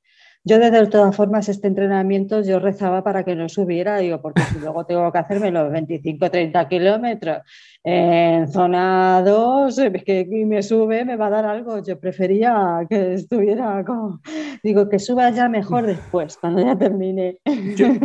[0.44, 4.58] Yo de todas formas este entrenamiento yo rezaba para que no subiera, digo, porque si
[4.58, 7.38] luego tengo que hacerme los 25, 30 kilómetros
[7.84, 11.80] en zona 2, que me sube, me va a dar algo.
[11.84, 14.20] Yo prefería que estuviera como,
[14.64, 17.38] digo, que suba ya mejor después, cuando ya termine.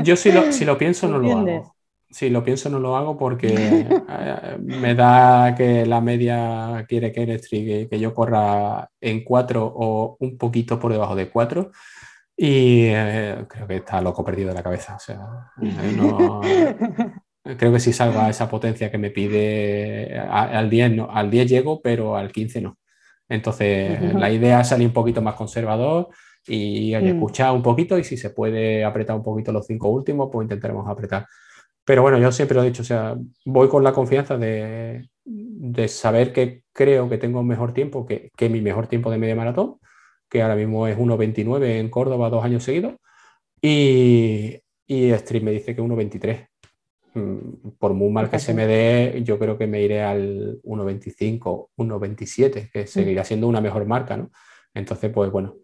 [0.03, 1.75] Yo, si, lo, si lo pienso no lo hago.
[2.09, 7.25] Si lo pienso no lo hago porque eh, me da que la media quiere que,
[7.49, 11.71] que, que yo corra en 4 o un poquito por debajo de 4
[12.38, 14.95] y eh, creo que está loco perdido de la cabeza.
[14.95, 15.51] O sea,
[17.57, 21.49] creo que si salgo a esa potencia que me pide al 10, no, al 10
[21.49, 22.77] llego, pero al 15 no.
[23.27, 26.09] Entonces, la idea es salir un poquito más conservador
[26.47, 27.07] y mm.
[27.07, 30.88] escuchar un poquito y si se puede apretar un poquito los cinco últimos, pues intentaremos
[30.88, 31.25] apretar.
[31.88, 33.15] Pero bueno, yo siempre lo he dicho, o sea,
[33.45, 35.07] voy con la confianza de,
[35.88, 39.77] saber que creo que tengo un mejor tiempo que, mi mejor tiempo de media maratón,
[40.30, 42.95] que ahora mismo es 1.29 en Córdoba dos años seguidos,
[43.61, 46.47] y, y Stream me dice que 1.23.
[47.17, 51.69] Mm, por muy mal que se me dé, yo creo que me iré al 1.25,
[51.78, 52.88] 1.27, que mm.
[52.88, 54.32] seguirá siendo una mejor marca, ¿no?
[54.73, 55.55] Entonces, pues bueno,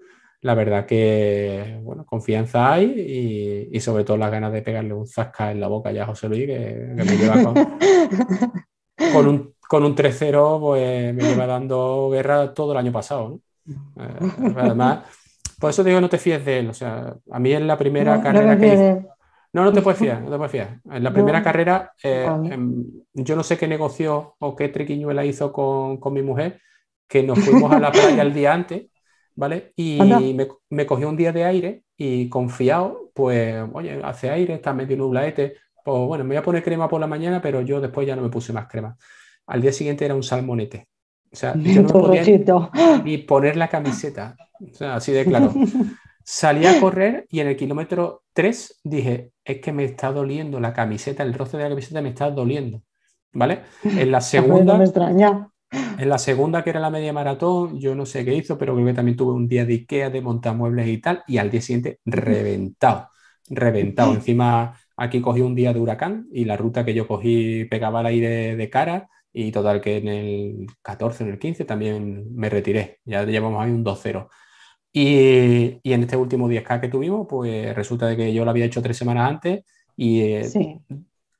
[0.42, 5.52] la verdad que, bueno, confianza hay y, sobre todo las ganas de pegarle un zasca
[5.52, 7.36] en la boca ya a José Luis, que, me lleva
[9.14, 13.40] con, un, con un 3-0, pues me lleva dando guerra todo el año pasado.
[14.56, 15.06] Además,
[15.60, 16.70] por eso digo, no te fíes de él.
[16.70, 19.08] O sea, a mí en la primera carrera que hice...
[19.54, 20.80] No, no te puedes fiar, no te puedes fiar.
[20.90, 25.54] En la primera carrera, eh, em, yo no sé qué negocio o qué triquiñuela hizo
[25.54, 26.60] con, con mi mujer,
[27.08, 28.88] que nos fuimos a la playa el día antes
[29.36, 29.74] ¿vale?
[29.76, 30.00] Y
[30.36, 34.98] me, me, cogió un día de aire y confiado, pues, oye, hace aire, está medio
[34.98, 38.16] nublaete, pues bueno, me voy a poner crema por la mañana, pero yo después ya
[38.16, 38.96] no me puse más crema.
[39.48, 40.88] Al día siguiente era un salmonete.
[41.34, 42.24] O sea, yo no podía
[43.04, 44.36] ni poner la camiseta.
[44.60, 45.52] O sea, así de claro.
[46.24, 50.74] Salí a correr y en el kilómetro 3 dije, es que me está doliendo la
[50.74, 52.84] camiseta, el roce de la camiseta me está doliendo.
[53.34, 53.62] ¿Vale?
[53.84, 54.78] En la segunda...
[54.78, 55.50] me extraña.
[55.98, 58.86] En la segunda, que era la media maratón, yo no sé qué hizo, pero creo
[58.86, 62.00] que también tuve un día de Ikea, de montamuebles y tal, y al día siguiente
[62.06, 63.10] reventado,
[63.50, 64.14] reventado.
[64.14, 68.06] Encima aquí cogí un día de huracán y la ruta que yo cogí pegaba el
[68.06, 73.00] aire de cara y total que en el 14, en el 15 también me retiré.
[73.04, 74.30] Ya llevamos ahí un 2-0.
[74.92, 78.66] Y, y, en este último 10K que tuvimos, pues resulta de que yo lo había
[78.66, 79.64] hecho tres semanas antes
[79.98, 80.80] y eh, Sí.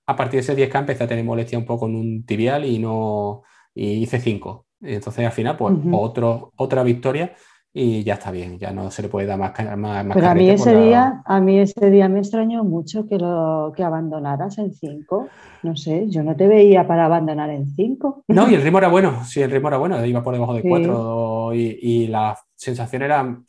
[0.08, 2.80] a partir de ese 10K empecé a tener molestia un poco en un tibial y
[2.80, 3.44] no
[3.76, 4.66] y hice 5.
[4.82, 5.96] Entonces al final, pues Ujú.
[5.96, 7.36] otro, otra victoria
[7.74, 10.36] y ya está bien, ya no se le puede dar más, más, más Pero a
[10.36, 14.58] mí ese la- día, a mí ese día me extrañó mucho que lo que abandonaras
[14.60, 15.34] en 5.
[15.64, 18.24] No sé, yo no te veía para abandonar en 5.
[18.30, 20.64] No, y el ritmo era bueno, sí, el ritmo era bueno, iba por debajo de
[20.64, 20.66] Sí.
[20.66, 23.44] 4 y, y la sensación era,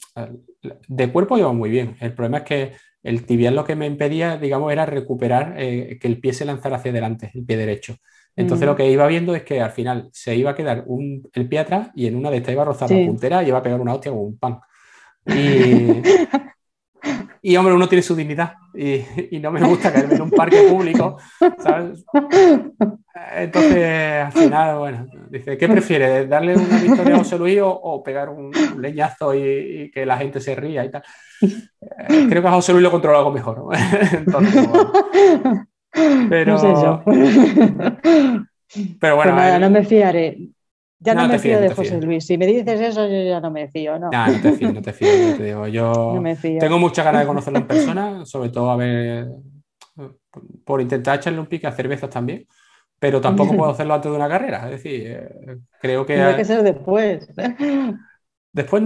[0.88, 1.96] de cuerpo iba muy bien.
[2.00, 2.72] El problema es que
[3.02, 6.76] el tibial lo que me impedía, digamos, era recuperar eh, que el pie se lanzara
[6.76, 7.96] hacia adelante, el pie derecho.
[8.36, 11.48] Entonces lo que iba viendo es que al final se iba a quedar un- el
[11.48, 13.04] pie atrás y en una de estas iba a rozar la Sí.
[13.06, 14.58] puntera y iba a pegar una hostia con un pan.
[17.42, 19.02] Y, y, hombre, uno tiene su dignidad y,
[19.36, 21.18] y no me gusta caerme en un parque público,
[21.58, 22.04] ¿sabes?
[23.36, 26.26] Entonces, al final, bueno, dice, ¿qué prefiere?
[26.26, 29.40] ¿Darle una victoria a José Luis o, o pegar un leñazo y,
[29.82, 31.02] y que la gente se ría y tal?
[31.42, 33.62] Eh, creo que a José Luis lo controla algo mejor.
[34.12, 34.92] Entonces, bueno.
[36.28, 37.02] Pero, No sé yo.
[39.00, 40.38] pero bueno, Pues nada, no me fiaré.
[40.98, 42.00] Ya No, no, me fío no de José.
[42.00, 42.26] Luis.
[42.26, 44.10] Si me dices eso, yo ya no me fío, no.
[44.10, 45.66] No te fío, no te fío, yo te digo.
[45.68, 46.58] Yo No me fío.
[46.58, 49.28] tengo muchas ganas de conocerlo en persona, sobre todo a ver,
[50.64, 52.46] por intentar echarle un pique a cervezas también,
[52.98, 54.64] pero tampoco puedo hacerlo antes de una carrera.
[54.64, 57.28] Es decir, eh, creo que, Tiene que ser después.
[58.54, 58.82] Después,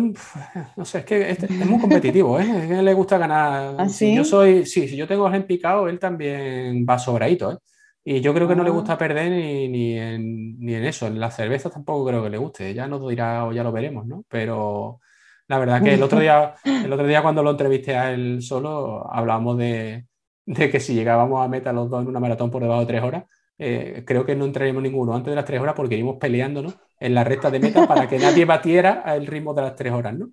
[0.77, 2.45] no sé, es que es, es muy competitivo, ¿eh?
[2.64, 3.75] Es que le gusta ganar.
[3.79, 4.14] ¿Ah, Si sí?
[4.16, 7.59] yo soy, sí, si yo tengo el picado, él también va sobradito, ¿eh?
[8.05, 8.73] Y yo creo que no le Ah.
[8.73, 11.07] gusta perder ni, ni en, ni en eso.
[11.07, 12.73] En las cervezas tampoco creo que le guste.
[12.75, 14.25] Ya nos dirá o ya lo veremos, ¿no?
[14.29, 15.01] Pero
[15.49, 19.07] la verdad que el otro día, el otro día cuando lo entrevisté a él solo,
[19.12, 20.07] hablábamos de,
[20.47, 23.03] de que si llegábamos a meta los dos en una maratón por debajo de tres
[23.03, 23.25] horas,
[23.59, 27.15] eh, creo que no entraríamos ninguno antes de las tres horas porque iríamos peleándonos en
[27.15, 30.31] la recta de meta para que nadie batiera el ritmo de las tres horas, ¿no?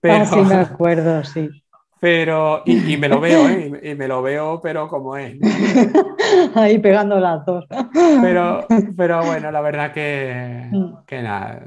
[0.00, 1.48] Pero, Ah, sí, me acuerdo, sí.
[1.98, 3.80] pero y, y me lo veo, ¿eh?
[3.82, 5.38] Y, y me lo veo, pero como es.
[5.38, 5.58] ¿no?
[6.54, 7.64] Ahí pegando las dos.
[8.18, 11.04] Pero, pero bueno, la verdad que, Mm.
[11.06, 11.64] que nada,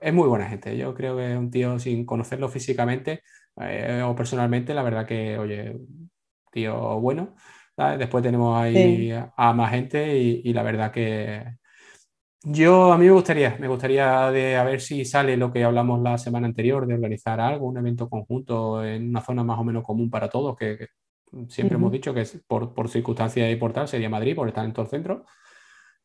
[0.00, 0.76] es muy buena gente.
[0.76, 3.22] Yo creo que es un tío sin conocerlo físicamente
[3.60, 5.76] eh, o personalmente, la verdad que, oye,
[6.52, 7.34] tío bueno.
[7.76, 7.98] ¿Sabes?
[7.98, 9.18] Después tenemos ahí Sí.
[9.36, 11.44] a más gente y, y la verdad que
[12.46, 16.02] yo, a mí me gustaría, me gustaría de a ver si sale lo que hablamos
[16.02, 19.82] la semana anterior, de organizar algo, un evento conjunto en una zona más o menos
[19.82, 20.86] común para todos, que, que
[21.48, 24.64] siempre hemos dicho que es por, por circunstancias y por tal sería Madrid, por estar
[24.64, 25.24] en todo el centro.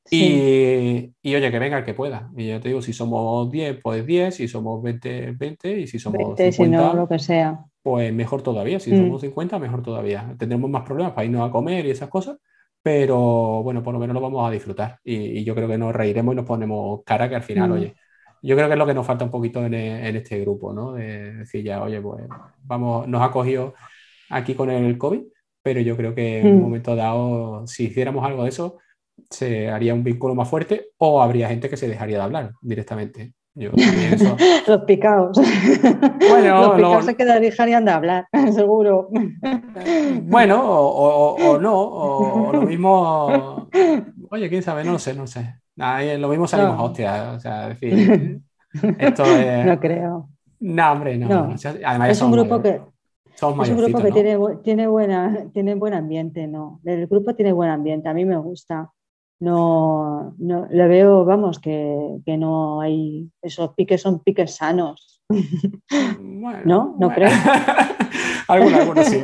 [0.09, 1.13] Sí.
[1.21, 2.31] Y, y, oye, que venga el que pueda.
[2.35, 5.99] Y ya te digo, si somos 10, pues 10, si somos 20, 20, y si
[5.99, 7.59] somos 20, si 50, no, lo que sea.
[7.83, 8.79] pues mejor todavía.
[8.79, 8.97] Si Mm.
[8.97, 10.35] somos 50, mejor todavía.
[10.37, 12.37] Tendremos más problemas para irnos a comer y esas cosas,
[12.81, 14.97] pero bueno, por lo menos lo vamos a disfrutar.
[15.03, 17.73] Y, y yo creo que nos reiremos y nos ponemos cara que al final, Mm.
[17.73, 17.95] oye,
[18.41, 20.73] yo creo que es lo que nos falta un poquito en, e- en este grupo,
[20.73, 20.93] ¿no?
[20.93, 22.23] De decir ya, oye, pues
[22.63, 23.73] vamos, nos ha cogido
[24.29, 25.21] aquí con el COVID,
[25.61, 26.61] pero yo creo que en un Mm.
[26.61, 28.77] momento dado, si hiciéramos algo de eso,
[29.29, 33.33] se haría un vínculo más fuerte o habría gente que se dejaría de hablar directamente.
[33.55, 34.37] Yo también eso.
[34.67, 35.37] Los picaos.
[35.37, 39.09] Bueno, Los picaos luego- se quedarían de hablar, seguro.
[40.23, 43.67] Bueno, o, o- o no, o, lo mismo.
[44.31, 45.55] Oye, quién sabe, no lo sé, no lo sé.
[46.19, 46.83] Lo mismo salimos No.
[46.85, 47.37] hostias.
[47.37, 48.39] O sea, es decir,
[48.97, 49.65] esto es.
[49.65, 50.29] No creo.
[50.61, 51.55] No, hombre, no.
[51.85, 54.13] Además, Es un grupo mayores- que, es un grupo que ¿no?
[54.13, 56.79] tiene, tiene, buena, tiene buen ambiente, ¿no?
[56.85, 58.89] El grupo tiene buen ambiente, a mí me gusta.
[59.41, 65.21] No, no le veo, vamos, que, que no hay, esos piques son piques sanos.
[65.29, 66.95] Bueno, ¿No?
[66.99, 67.13] ¿No bueno.
[67.15, 67.33] crees?
[68.47, 69.21] algunos, algunos sí.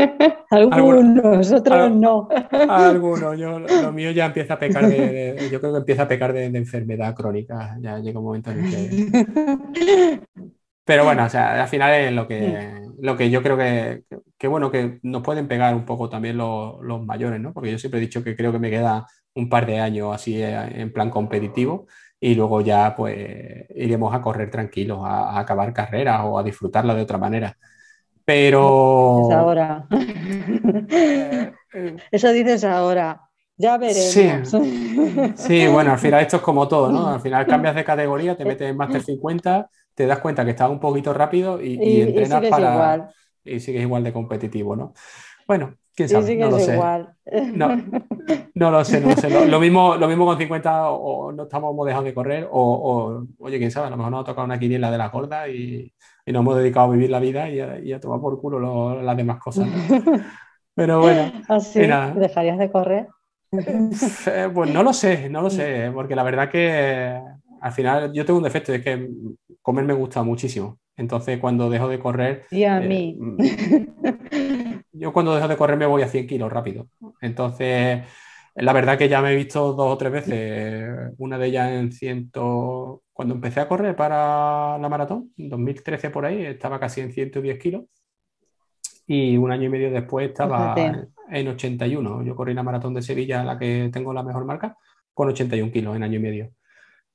[0.50, 2.28] Algunos, otros algo- no.
[2.70, 3.38] Algunos.
[3.38, 6.32] Yo, lo mío ya empieza a pecar de, de- Yo creo que empieza a pecar
[6.32, 7.76] de, de enfermedad crónica.
[7.82, 10.20] Ya llega un momento en el que.
[10.86, 14.18] Pero bueno, o sea, al final es lo que, lo que yo creo que, que,
[14.38, 17.52] que, bueno, que nos pueden pegar un poco también los, los mayores, ¿no?
[17.52, 20.42] Porque yo siempre he dicho que creo que me queda un par de años así
[20.42, 21.86] eh, en plan competitivo
[22.20, 23.16] y luego ya pues
[23.74, 27.56] iremos a correr tranquilos, a, a acabar carreras o a disfrutarla de otra manera.
[28.24, 29.18] Pero...
[29.18, 29.86] Es ahora.
[30.88, 33.20] Eh, eh, Eso dices ahora.
[33.56, 34.48] Ya veremos.
[34.50, 34.52] Sí.
[35.34, 37.08] Sí, bueno, al final esto es como todo, ¿no?
[37.08, 40.70] Al final cambias de categoría, te metes en Master 50, te das cuenta que estás
[40.70, 42.68] un poquito rápido y, y Y, y entrenas sigues para...
[42.68, 43.10] igual.
[43.44, 44.92] Y sigues igual de competitivo, ¿no?
[45.46, 45.76] Bueno,
[46.06, 46.74] quién sabe, no lo sé.
[46.74, 47.14] igual.
[47.52, 47.68] No,
[48.54, 49.30] no lo sé, no lo sé.
[49.30, 52.48] Lo, lo mismo, lo mismo con 50 o, o no estamos hemos dejado de correr
[52.50, 55.08] o, o, oye, quién sabe, a lo mejor nos ha tocado una quiniela de la
[55.08, 55.92] gorda y,
[56.26, 58.58] y nos hemos dedicado a vivir la vida y a, y a tomar por culo
[58.58, 59.66] lo- las demás cosas.
[59.68, 59.74] ¿no?
[60.74, 61.80] Pero bueno, Así.
[61.80, 63.08] ¿dejarías de correr?
[63.52, 67.20] Eh, Pues no lo sé, no lo sé, porque la verdad que
[67.60, 69.08] al final yo tengo un defecto, es que
[69.62, 70.78] comer me gusta muchísimo.
[70.96, 72.44] Entonces, cuando dejo de correr...
[72.50, 73.18] Y a mí.
[75.00, 76.88] yo cuando dejo de correr me voy a 100 kilos rápido.
[77.20, 78.04] Entonces,
[78.54, 81.92] la verdad que ya me he visto dos o tres veces, una de ellas en
[81.92, 83.02] ciento...
[83.12, 87.58] Cuando empecé a correr para la maratón, en 2013 por ahí, estaba casi en 110
[87.58, 87.84] kilos.
[89.06, 90.74] Y un año y medio después estaba
[91.30, 92.24] en 81.
[92.24, 94.74] Yo corrí la maratón de Sevilla, la que tengo la mejor marca,
[95.12, 96.50] con 81 kilos en año y medio.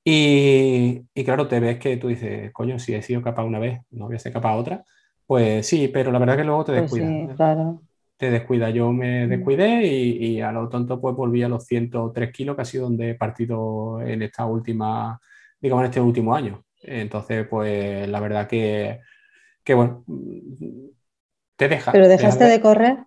[0.04, 4.06] Y, claro, te ves que tú dices, coño, si he sido capaz una vez, no
[4.06, 4.84] voy a ser capaz otra.
[5.26, 7.78] Pues sí, pero la verdad que luego te pues descuida.
[8.18, 8.70] Te descuida.
[8.70, 9.30] Yo me mm.
[9.30, 13.12] descuidé y, a lo tonto pues volví a los 103 kilos, que ha sido donde
[13.12, 15.20] he partido en esta última,
[15.60, 16.64] digamos, en este último año.
[16.82, 19.02] Entonces, pues la verdad que,
[19.64, 20.06] que bueno,
[21.56, 21.92] te deja.
[21.92, 22.98] ¿Pero dejaste de correr?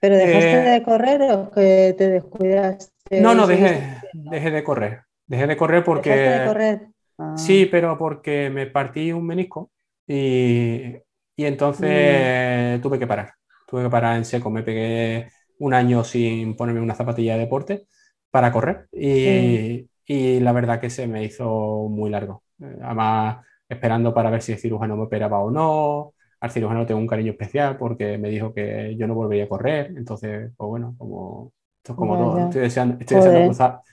[0.00, 3.20] ¿Pero dejaste eh, de correr o que te descuidaste?
[3.20, 5.02] No, no, dejé, dejé de correr.
[5.26, 6.10] Dejé de correr porque...
[6.10, 6.88] De correr?
[7.36, 7.68] Sí, ah.
[7.70, 9.70] pero porque me partí un menisco
[10.06, 10.96] y,
[11.36, 12.82] y entonces mm.
[12.82, 13.32] tuve que parar.
[13.66, 14.50] Tuve que parar en seco.
[14.50, 15.28] Me pegué
[15.58, 17.86] un año sin ponerme una zapatilla de deporte
[18.30, 22.42] para correr y, y la verdad que se me hizo muy largo.
[22.82, 26.14] Además, esperando para ver si el cirujano me operaba o no.
[26.40, 29.92] Al cirujano tengo un cariño especial porque me dijo que yo no volvería a correr.
[29.96, 32.38] Entonces, pues bueno, como esto es como todo.
[32.38, 32.98] Estoy deseando,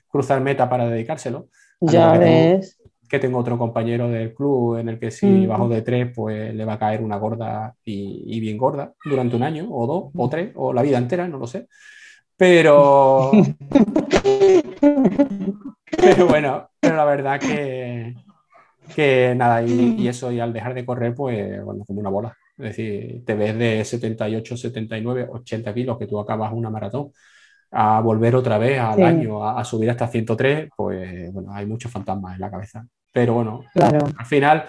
[0.09, 1.47] cruzar, meta para dedicárselo.
[1.81, 2.78] Ya ves.
[3.09, 6.63] Que tengo otro compañero del club en el que si bajo de tres, pues le
[6.63, 10.51] va a caer una gorda y, bien gorda durante un año, o dos, o tres,
[10.55, 11.67] o la vida entera, no lo sé.
[12.37, 13.31] Pero.
[15.97, 18.13] pero bueno, pero la verdad que,
[18.95, 22.37] que nada, y, eso, y al dejar de correr, pues, bueno, como una bola.
[22.57, 27.11] Es decir, te ves de 78, 79, 80 kilos que tú acabas una maratón
[27.71, 32.35] a volver otra vez al año, a, subir hasta 103, pues bueno, hay muchos fantasmas
[32.35, 32.85] en la cabeza.
[33.11, 34.65] Pero bueno, al final,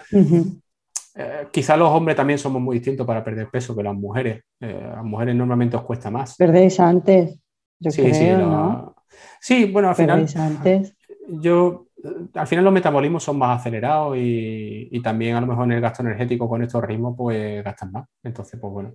[1.15, 4.43] eh, quizás los hombres también somos muy distintos para perder peso que las mujeres.
[4.59, 6.35] Eh, a las mujeres normalmente os cuesta más.
[6.35, 7.39] Perdéis antes,
[7.79, 8.95] yo sí, creo, sí, ¿no?
[9.39, 10.27] sí, bueno, al final.
[10.35, 10.95] Antes?
[11.27, 11.87] Yo
[12.33, 16.03] al final los metabolismos son más acelerados y, también a lo mejor en el gasto
[16.03, 18.07] energético con estos ritmos pues gastan más.
[18.23, 18.93] Entonces, pues bueno.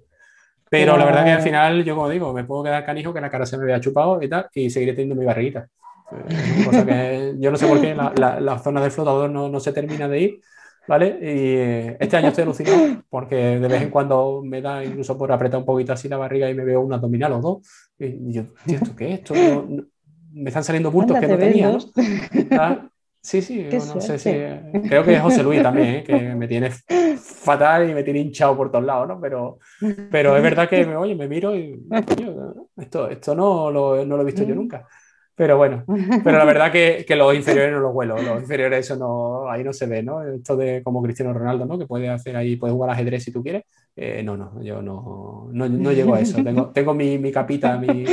[0.68, 3.30] Pero la verdad que al final, yo como digo, me puedo quedar canijo que la
[3.30, 5.68] cara se me vea chupado y tal, y seguiré teniendo mi barriguita.
[7.38, 10.20] yo no sé por qué la, la, zona del flotador no, no, se termina de
[10.20, 10.40] ir,
[10.86, 11.18] ¿vale?
[11.20, 15.32] Y eh, este año estoy alucinado porque de vez en cuando me da incluso por
[15.32, 17.58] apretar un poquito así la barriga y me veo un abdominal o dos.
[17.98, 19.18] Y yo, ¿esto qué es?
[19.20, 19.34] Esto
[20.32, 21.70] me están saliendo bultos que no tenía.
[21.70, 22.90] ¿no?
[23.26, 24.30] Sí, sí, no sé si.
[24.88, 26.04] Creo que es José Luis también, ¿eh?
[26.04, 29.20] que me tiene fatal y me tiene hinchado por todos lados, ¿no?
[29.20, 29.58] Pero,
[30.12, 31.76] pero es verdad que, oye, me miro y.
[32.76, 34.86] esto, esto no, lo, no lo he visto yo nunca.
[35.34, 35.84] Pero bueno,
[36.22, 39.64] pero la verdad que, que, los inferiores no los vuelo, los inferiores eso no, ahí
[39.64, 40.22] no se ve, ¿no?
[40.22, 41.76] Esto de como Cristiano Ronaldo, ¿no?
[41.76, 43.64] Que puede hacer ahí, puede jugar ajedrez si tú quieres.
[43.96, 46.40] Eh, no, no, yo no, no, no, llego a eso.
[46.44, 48.04] Tengo, tengo mi, mi capita, mi,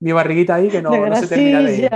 [0.00, 1.90] mi barriguita ahí que no, no se termina de ir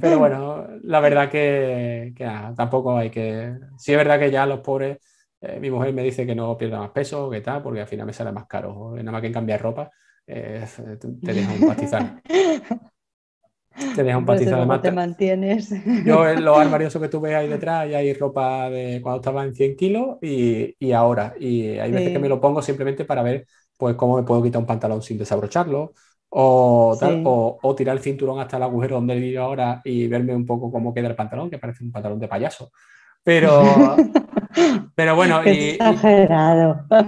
[0.00, 2.14] pero bueno, la verdad que,
[2.56, 3.54] tampoco hay que...
[3.76, 4.98] Sí es verdad que ya los pobres,
[5.40, 8.06] eh, mi mujer me dice que no pierda más peso, que tal, porque al final
[8.06, 8.94] me sale más caro.
[8.96, 9.90] Nada más que cambiar ropa,
[10.26, 10.64] eh,
[11.24, 12.22] te deja un pastizal.
[13.96, 14.54] te deja un pastizal.
[14.54, 15.70] Además, te mantienes.
[16.04, 19.44] Yo en los armarios que tú ves ahí detrás, ya hay ropa de cuando estaba
[19.44, 21.34] en 100 kilos y, y ahora.
[21.38, 23.46] Y hay veces que me lo pongo simplemente para ver
[23.76, 25.94] pues cómo me puedo quitar un pantalón sin desabrocharlo
[26.30, 30.44] o, tal, o, tirar el cinturón hasta el agujero donde vivo ahora y verme un
[30.44, 32.70] poco cómo queda el pantalón, que parece un pantalón de payaso.
[33.22, 33.62] Pero,
[34.94, 35.78] pero bueno, y,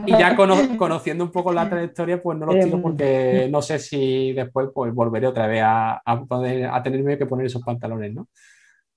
[0.06, 4.32] y, ya conociendo un poco la trayectoria, pues no lo tiro porque no sé si
[4.32, 8.28] después pues volveré otra vez a, a, poder, a tenerme que poner esos pantalones, ¿no?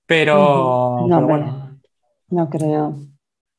[0.06, 1.78] Pero, no, bueno.
[2.28, 2.94] No creo.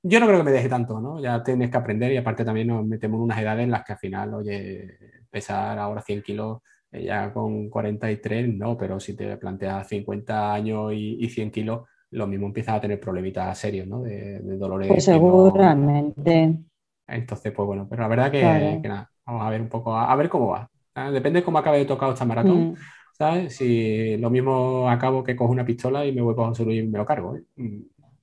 [0.07, 1.19] Yo no creo que me deje tanto, ¿no?
[1.19, 3.93] Ya tienes que aprender y aparte también nos metemos en unas edades en las que
[3.93, 4.99] al final, oye,
[5.31, 6.59] pesar ahora 100 kilos
[6.91, 12.27] eh, ya con 43, no, pero si te planteas 50 años y, 100 kilos, lo
[12.27, 14.03] mismo empiezas a tener problemitas serios, ¿no?
[14.03, 14.89] De, dolores.
[14.89, 16.55] Pues seguramente.
[17.07, 18.43] Entonces, pues bueno, pero la verdad que,
[18.87, 20.69] nada, vamos a ver un poco, a, ver cómo va.
[21.11, 22.73] Depende de cómo acabe de tocar esta maratón.
[22.73, 22.75] Mm.
[23.17, 23.55] ¿sabes?
[23.55, 26.87] Si lo mismo acabo que cojo una pistola y me voy para José Luis y
[26.87, 27.35] me lo cargo.
[27.35, 27.43] ¿eh?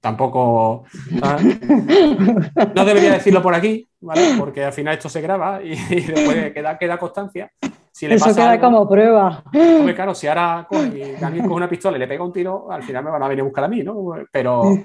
[0.03, 0.85] Tampoco.
[2.75, 4.35] No debería decirlo por aquí, ¿vale?
[4.37, 7.51] Porque al final esto se graba y, después queda, queda constancia.
[7.93, 9.45] Si le Eso queda como prueba.
[9.55, 12.83] Hombre, claro, si ahora coge, alguien con una pistola y le pega un tiro, al
[12.83, 14.13] final me van a venir a buscar a mí, ¿no?
[14.33, 14.77] Pero,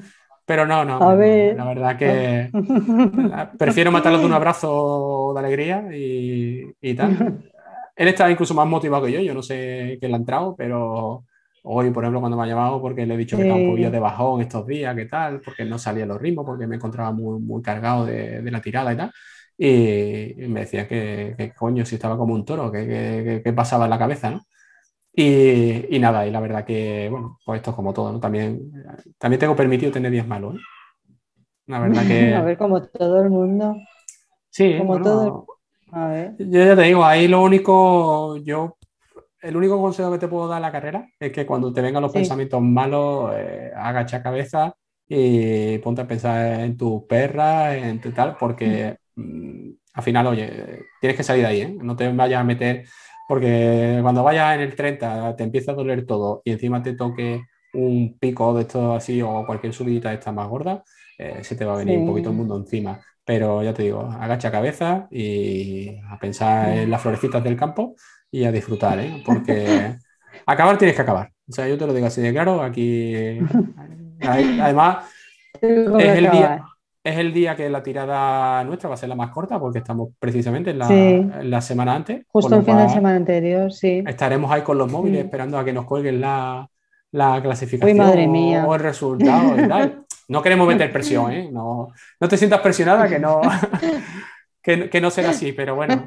[0.46, 1.02] pero no, no.
[1.02, 1.56] A ver.
[1.56, 2.52] La verdad que
[3.58, 7.40] prefiero matarlo de un abrazo de alegría y, y tal.
[7.96, 11.24] Él está incluso más motivado que yo, yo no sé qué le ha entrado, pero
[11.70, 13.92] Hoy, por ejemplo, cuando me ha llamado, porque le he dicho que estaba un poquillo
[13.92, 17.40] de bajón estos días, qué tal, porque no salía los ritmos, porque me encontraba muy,
[17.40, 19.12] muy cargado de, de la tirada y tal.
[19.58, 23.90] Y me decía que, que, coño, si estaba como un toro, que, que pasaba en
[23.92, 24.42] la cabeza, ¿no?
[25.14, 28.20] Y, y, nada, y la verdad que, bueno, pues esto es como todo, ¿no?
[28.20, 28.72] También,
[29.18, 30.60] también tengo permitido tener días malos, ¿eh?
[31.66, 32.34] La verdad que...
[32.36, 33.76] A ver, como todo el mundo.
[34.50, 35.48] Sí, como todo.
[35.92, 36.36] A ver.
[36.38, 38.78] Yo ya te digo, ahí lo único, yo
[39.42, 42.02] el único consejo que te puedo dar en la carrera es que cuando te vengan
[42.02, 44.74] los pensamientos malos, eh, agacha cabeza
[45.08, 50.86] y ponte a pensar en tu perra, en tu tal, porque mm, al final, oye,
[51.00, 51.78] tienes que salir de ahí, ¿eh?
[51.82, 52.86] No te vayas a meter,
[53.28, 57.44] porque cuando vayas en el 30 te empieza a doler todo y encima te toque
[57.74, 60.84] un pico de esto así o cualquier subidita esta más gorda,
[61.18, 63.00] eh, se te va a venir un poquito el mundo encima.
[63.26, 67.96] Pero ya te digo, agacha cabeza y a pensar en las florecitas del campo
[68.32, 69.22] y a disfrutar, ¿eh?
[69.26, 69.96] porque
[70.46, 71.32] acabar tienes que acabar.
[71.50, 73.40] O sea, yo te lo digo así de claro, aquí
[74.22, 75.06] además
[75.62, 76.64] es el, día,
[77.04, 80.10] es el día que la tirada nuestra va a ser la más corta porque estamos
[80.20, 80.80] precisamente en
[81.50, 82.26] la, semana antes.
[82.28, 84.04] Justo el fin de semana anterior, sí.
[84.06, 86.70] Estaremos ahí con los móviles esperando a que nos cuelguen la,
[87.12, 88.66] la clasificación madre mía.
[88.66, 90.04] o el resultado y tal.
[90.28, 91.50] No queremos meter presión, ¿eh?
[91.52, 91.88] No,
[92.20, 93.40] no te sientas presionada que no,
[94.62, 96.06] que, que no será así, pero bueno.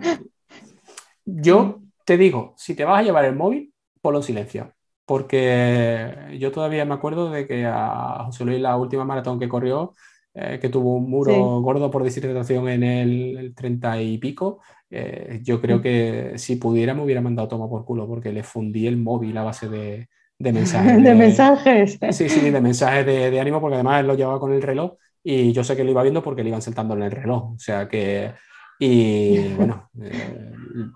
[1.25, 1.81] Yo
[2.11, 4.73] te digo, si te vas a llevar el móvil, ponlo en silencio.
[5.07, 9.95] Porque yo todavía me acuerdo de que a José Luis, la última maratón que corrió,
[10.35, 15.61] eh, que tuvo un muro gordo por disertación en el, 30 y pico, eh, yo
[15.61, 15.83] creo mm.
[15.83, 19.45] que si pudiera me hubiera mandado toma por culo porque le fundí el móvil a
[19.45, 20.09] base de,
[20.41, 21.01] mensajes.
[21.05, 21.99] De, mensajes.
[22.11, 24.95] Sí, sí, de mensajes de, de, ánimo porque además él lo llevaba con el reloj
[25.23, 27.53] y yo sé que lo iba viendo porque le iban saltando en el reloj.
[27.53, 28.33] O sea que
[28.81, 30.53] y bueno, eh,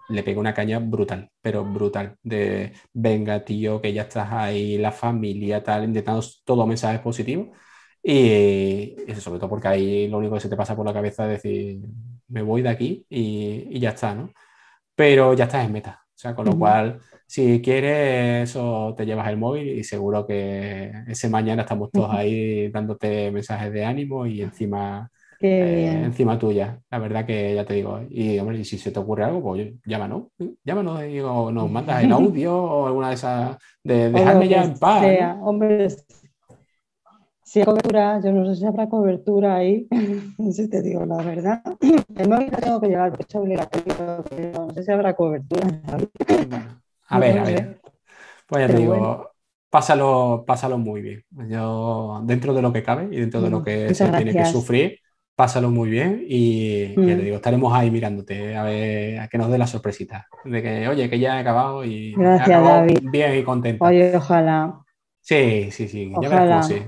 [0.09, 2.17] le pego una caña brutal, pero brutal.
[2.23, 7.49] De venga, tío, que ya estás ahí, la familia, tal, intentando todos mensajes positivos.
[8.03, 11.25] Y eso, sobre todo porque ahí lo único que se te pasa por la cabeza
[11.25, 11.81] es decir,
[12.29, 14.31] me voy de aquí y, y ya está, ¿no?
[14.95, 16.01] Pero ya estás en meta.
[16.09, 20.93] O sea, con lo cual, si quieres, eso te llevas el móvil y seguro que
[21.09, 25.11] ese mañana estamos todos ahí dándote mensajes de ánimo y encima
[25.47, 26.81] eh, encima tuya.
[26.91, 28.01] La verdad que ya te digo.
[28.09, 30.25] Y hombre, si se te ocurre algo, pues llámanos.
[30.65, 33.57] Llámanos y nos mandas el audio o alguna de esas.
[33.83, 35.05] De dejarme ya en paz.
[35.43, 35.89] Hombre,
[37.55, 39.87] si hay cobertura, yo no sé si habrá cobertura ahí.
[40.39, 41.63] No sé si te digo la verdad.
[42.09, 45.69] Lo tengo que llevar porque es obligatorio, pero no sé si habrá cobertura.
[47.09, 47.81] a ver, a ver.
[48.49, 49.31] Pues ya te digo.
[49.71, 51.25] Pásalo, pásalo muy bien.
[51.49, 54.99] Yo, dentro de lo que cabe y dentro de lo que se tiene que sufrir,
[55.37, 57.25] pásalo muy bien y ya te mm.
[57.25, 61.11] digo, estaremos ahí mirándote a ver a que nos dé la sorpresita de que, oye,
[61.11, 62.15] que ya he acabado y
[63.03, 63.85] bien y contento.
[63.85, 64.81] Oye, ojalá.
[65.21, 66.83] Sí, sí, sí, ya verás cómo sí.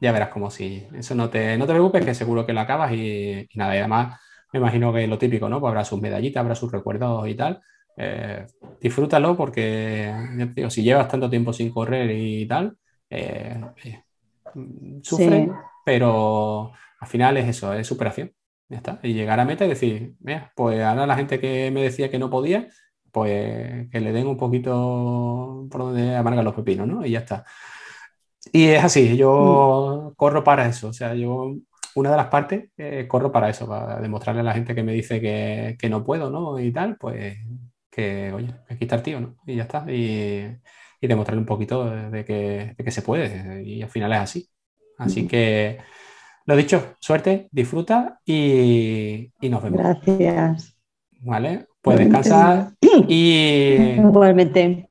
[0.00, 0.86] Ya verás cómo sí.
[0.94, 4.20] Eso no te, no te preocupes, que seguro que lo acabas y, nada, y además
[4.52, 5.60] me imagino que lo típico, ¿no?
[5.60, 7.60] Pues habrá sus medallitas, habrá sus recuerdos y tal.
[7.96, 8.46] Eh,
[8.80, 12.76] disfrútalo porque, ya te digo, si llevas tanto tiempo sin correr y tal,
[13.08, 14.02] eh, eh
[15.02, 15.48] sufre,
[15.84, 16.72] pero
[17.04, 18.32] al final es eso, es superación.
[18.68, 18.98] Ya está.
[19.02, 22.18] Y llegar a meta y decir, mira, pues ahora la gente que me decía que
[22.18, 22.68] no podía,
[23.12, 27.04] pues que le den un poquito por donde amargan los pepinos, ¿no?
[27.04, 27.44] Y ya está.
[28.52, 30.16] Y es así, yo mm.
[30.16, 30.88] corro para eso.
[30.88, 31.54] O sea, yo,
[31.94, 34.92] una de las partes, eh, corro para eso, para demostrarle a la gente que me
[34.92, 36.58] dice que, que, no puedo, ¿no?
[36.58, 37.36] Y tal, pues
[37.90, 39.36] que, oye, aquí está el tío, ¿no?
[39.46, 39.84] Y ya está.
[39.92, 40.56] Y,
[41.00, 43.62] y demostrarle un poquito de que, de que, se puede.
[43.62, 44.50] Y al final es así.
[44.98, 45.78] Así que
[46.46, 49.80] lo dicho, suerte, disfruta y, nos vemos.
[49.80, 50.76] Gracias.
[51.20, 52.72] Vale, pues descansar
[53.08, 53.96] y.
[53.98, 54.90] Igualmente.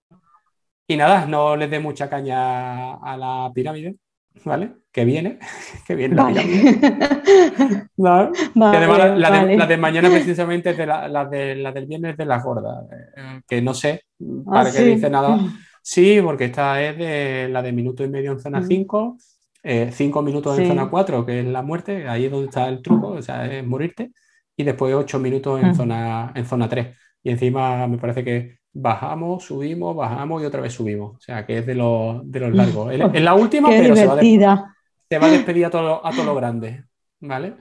[0.88, 3.98] Y nada, no les dé mucha caña a la pirámide,
[4.44, 4.74] ¿vale?
[4.92, 5.38] Que viene,
[5.88, 7.90] que viene la pirámide.
[7.98, 13.42] la, de, mañana precisamente es de la, de, la del viernes de las gordas, eh,
[13.48, 14.02] que no sé
[14.44, 15.40] para ah, qué dice nada.
[15.84, 19.18] Sí, porque esta es de la de minuto y medio en zona 5
[19.64, 22.82] eh, cinco minutos en zona 4, que es la muerte, ahí es donde está el
[22.82, 24.12] truco, o sea, es morirte,
[24.58, 25.76] y después ocho minutos en, mm.
[25.76, 26.96] zona, en zona 3.
[27.24, 31.16] Y encima me parece que bajamos, subimos, bajamos y otra vez subimos.
[31.16, 32.92] O sea, que es de, los, de los largos.
[32.92, 36.84] Es, la última, pero se va, a despedir a todo, a todo lo grande.
[37.22, 37.54] ¿Vale?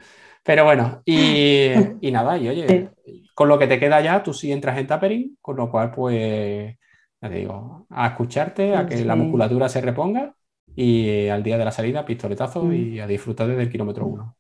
[0.43, 1.69] Pero bueno, y,
[2.01, 2.91] y nada, y oye,
[3.33, 6.77] con lo que te queda ya, tú sí entras en tapering, con lo cual, pues,
[7.21, 10.35] ya te digo, a escucharte, a que la musculatura se reponga
[10.75, 12.73] y al día de la salida, pistoletazo mm.
[12.73, 14.37] y a disfrutar desde el kilómetro uno.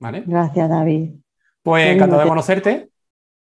[0.00, 0.24] ¿Vale?
[0.26, 1.10] Gracias, David.
[1.62, 2.90] Pues encantado de conocerte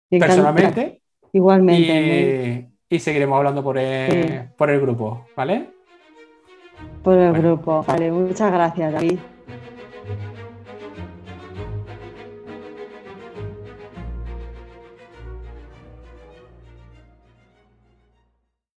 [0.09, 1.01] personalmente.
[1.31, 2.71] Igualmente.
[2.89, 5.69] y seguiremos hablando por el, por el grupo, ¿vale?
[7.03, 7.83] Por el grupo.
[7.87, 9.19] Vale, muchas gracias, David.